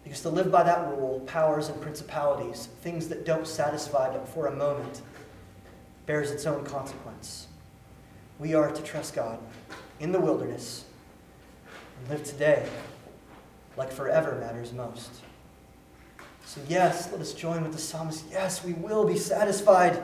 Because 0.04 0.22
to 0.22 0.30
live 0.30 0.52
by 0.52 0.64
that 0.64 0.88
rule, 0.90 1.22
powers 1.22 1.70
and 1.70 1.80
principalities, 1.82 2.68
things 2.82 3.08
that 3.08 3.26
don't 3.26 3.48
satisfy 3.48 4.12
but 4.12 4.28
for 4.28 4.48
a 4.48 4.56
moment, 4.56 5.02
bears 6.06 6.32
its 6.32 6.46
own 6.46 6.66
consequence. 6.66 7.48
We 8.40 8.54
are 8.54 8.72
to 8.72 8.84
trust 8.84 9.16
God 9.16 9.40
in 10.00 10.12
the 10.12 10.20
wilderness 10.20 10.84
and 12.00 12.10
live 12.10 12.26
today 12.26 12.68
like 13.78 13.92
forever 13.92 14.36
matters 14.36 14.74
most. 14.74 15.12
So, 16.46 16.62
yes, 16.68 17.12
let 17.12 17.22
us 17.22 17.34
join 17.34 17.64
with 17.64 17.72
the 17.72 17.80
psalmist. 17.80 18.26
Yes, 18.30 18.64
we 18.64 18.74
will 18.74 19.06
be 19.06 19.18
satisfied. 19.18 20.02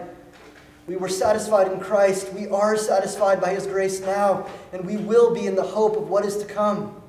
We 0.90 0.96
were 0.96 1.08
satisfied 1.08 1.72
in 1.72 1.80
Christ. 1.80 2.34
We 2.34 2.48
are 2.48 2.76
satisfied 2.76 3.40
by 3.40 3.54
his 3.54 3.68
grace 3.68 4.02
now, 4.02 4.48
and 4.74 4.84
we 4.84 4.98
will 4.98 5.36
be 5.36 5.46
in 5.46 5.54
the 5.54 5.62
hope 5.62 5.96
of 5.96 6.10
what 6.10 6.26
is 6.26 6.38
to 6.38 6.46
come. 6.46 7.00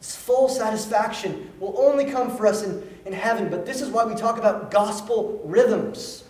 This 0.00 0.16
full 0.16 0.48
satisfaction 0.48 1.52
will 1.60 1.78
only 1.78 2.10
come 2.10 2.36
for 2.36 2.44
us 2.44 2.64
in, 2.64 2.82
in 3.06 3.12
heaven, 3.12 3.48
but 3.50 3.64
this 3.64 3.82
is 3.82 3.88
why 3.88 4.04
we 4.04 4.16
talk 4.16 4.36
about 4.36 4.72
gospel 4.72 5.40
rhythms, 5.44 6.24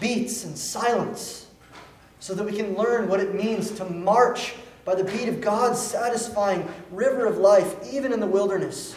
beats, 0.00 0.42
and 0.42 0.58
silence 0.58 1.46
so 2.18 2.34
that 2.34 2.42
we 2.42 2.56
can 2.56 2.74
learn 2.74 3.08
what 3.08 3.20
it 3.20 3.32
means 3.32 3.70
to 3.70 3.84
march 3.84 4.54
by 4.84 4.96
the 4.96 5.04
beat 5.04 5.28
of 5.28 5.40
God's 5.40 5.80
satisfying 5.80 6.68
river 6.90 7.24
of 7.24 7.38
life, 7.38 7.76
even 7.88 8.12
in 8.12 8.18
the 8.18 8.26
wilderness, 8.26 8.96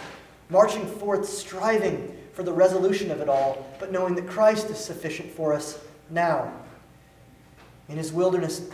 marching 0.49 0.87
forth, 0.87 1.29
striving 1.29 2.17
for 2.33 2.41
the 2.41 2.51
resolution 2.51 3.11
of 3.11 3.21
it 3.21 3.29
all, 3.29 3.67
but 3.79 3.91
knowing 3.91 4.15
that 4.15 4.27
Christ 4.27 4.71
is 4.71 4.83
sufficient 4.83 5.29
for 5.29 5.53
us 5.53 5.79
now. 6.09 6.51
In 7.87 7.97
his 7.97 8.11
wilderness 8.11 8.69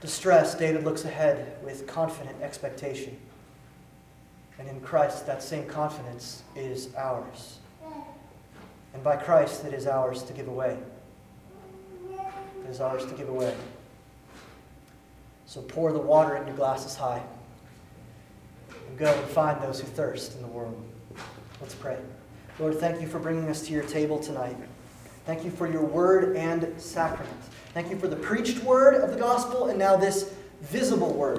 distress, 0.00 0.54
David 0.54 0.84
looks 0.84 1.04
ahead 1.04 1.56
with 1.62 1.86
confident 1.86 2.40
expectation. 2.42 3.16
And 4.58 4.68
in 4.68 4.80
Christ, 4.80 5.26
that 5.26 5.42
same 5.42 5.66
confidence 5.66 6.42
is 6.54 6.94
ours. 6.94 7.58
And 8.94 9.02
by 9.02 9.16
Christ, 9.16 9.64
it 9.64 9.74
is 9.74 9.86
ours 9.86 10.22
to 10.22 10.32
give 10.32 10.48
away. 10.48 10.78
It 12.10 12.70
is 12.70 12.80
ours 12.80 13.04
to 13.06 13.14
give 13.14 13.28
away. 13.28 13.54
So 15.46 15.60
pour 15.62 15.92
the 15.92 15.98
water 15.98 16.36
in 16.36 16.46
your 16.46 16.56
glasses 16.56 16.94
high 16.94 17.22
and 18.88 18.98
go 18.98 19.12
and 19.12 19.30
find 19.30 19.60
those 19.60 19.80
who 19.80 19.86
thirst 19.86 20.34
in 20.36 20.42
the 20.42 20.48
world. 20.48 20.80
Let's 21.60 21.74
pray. 21.74 21.98
Lord, 22.58 22.78
thank 22.78 23.00
you 23.00 23.08
for 23.08 23.18
bringing 23.18 23.48
us 23.48 23.66
to 23.66 23.72
your 23.72 23.82
table 23.84 24.18
tonight. 24.18 24.56
Thank 25.24 25.44
you 25.44 25.50
for 25.50 25.66
your 25.66 25.84
word 25.84 26.36
and 26.36 26.80
sacrament. 26.80 27.40
Thank 27.72 27.90
you 27.90 27.98
for 27.98 28.08
the 28.08 28.16
preached 28.16 28.62
word 28.62 29.02
of 29.02 29.10
the 29.10 29.16
gospel 29.16 29.68
and 29.68 29.78
now 29.78 29.96
this 29.96 30.34
visible 30.60 31.12
word 31.12 31.32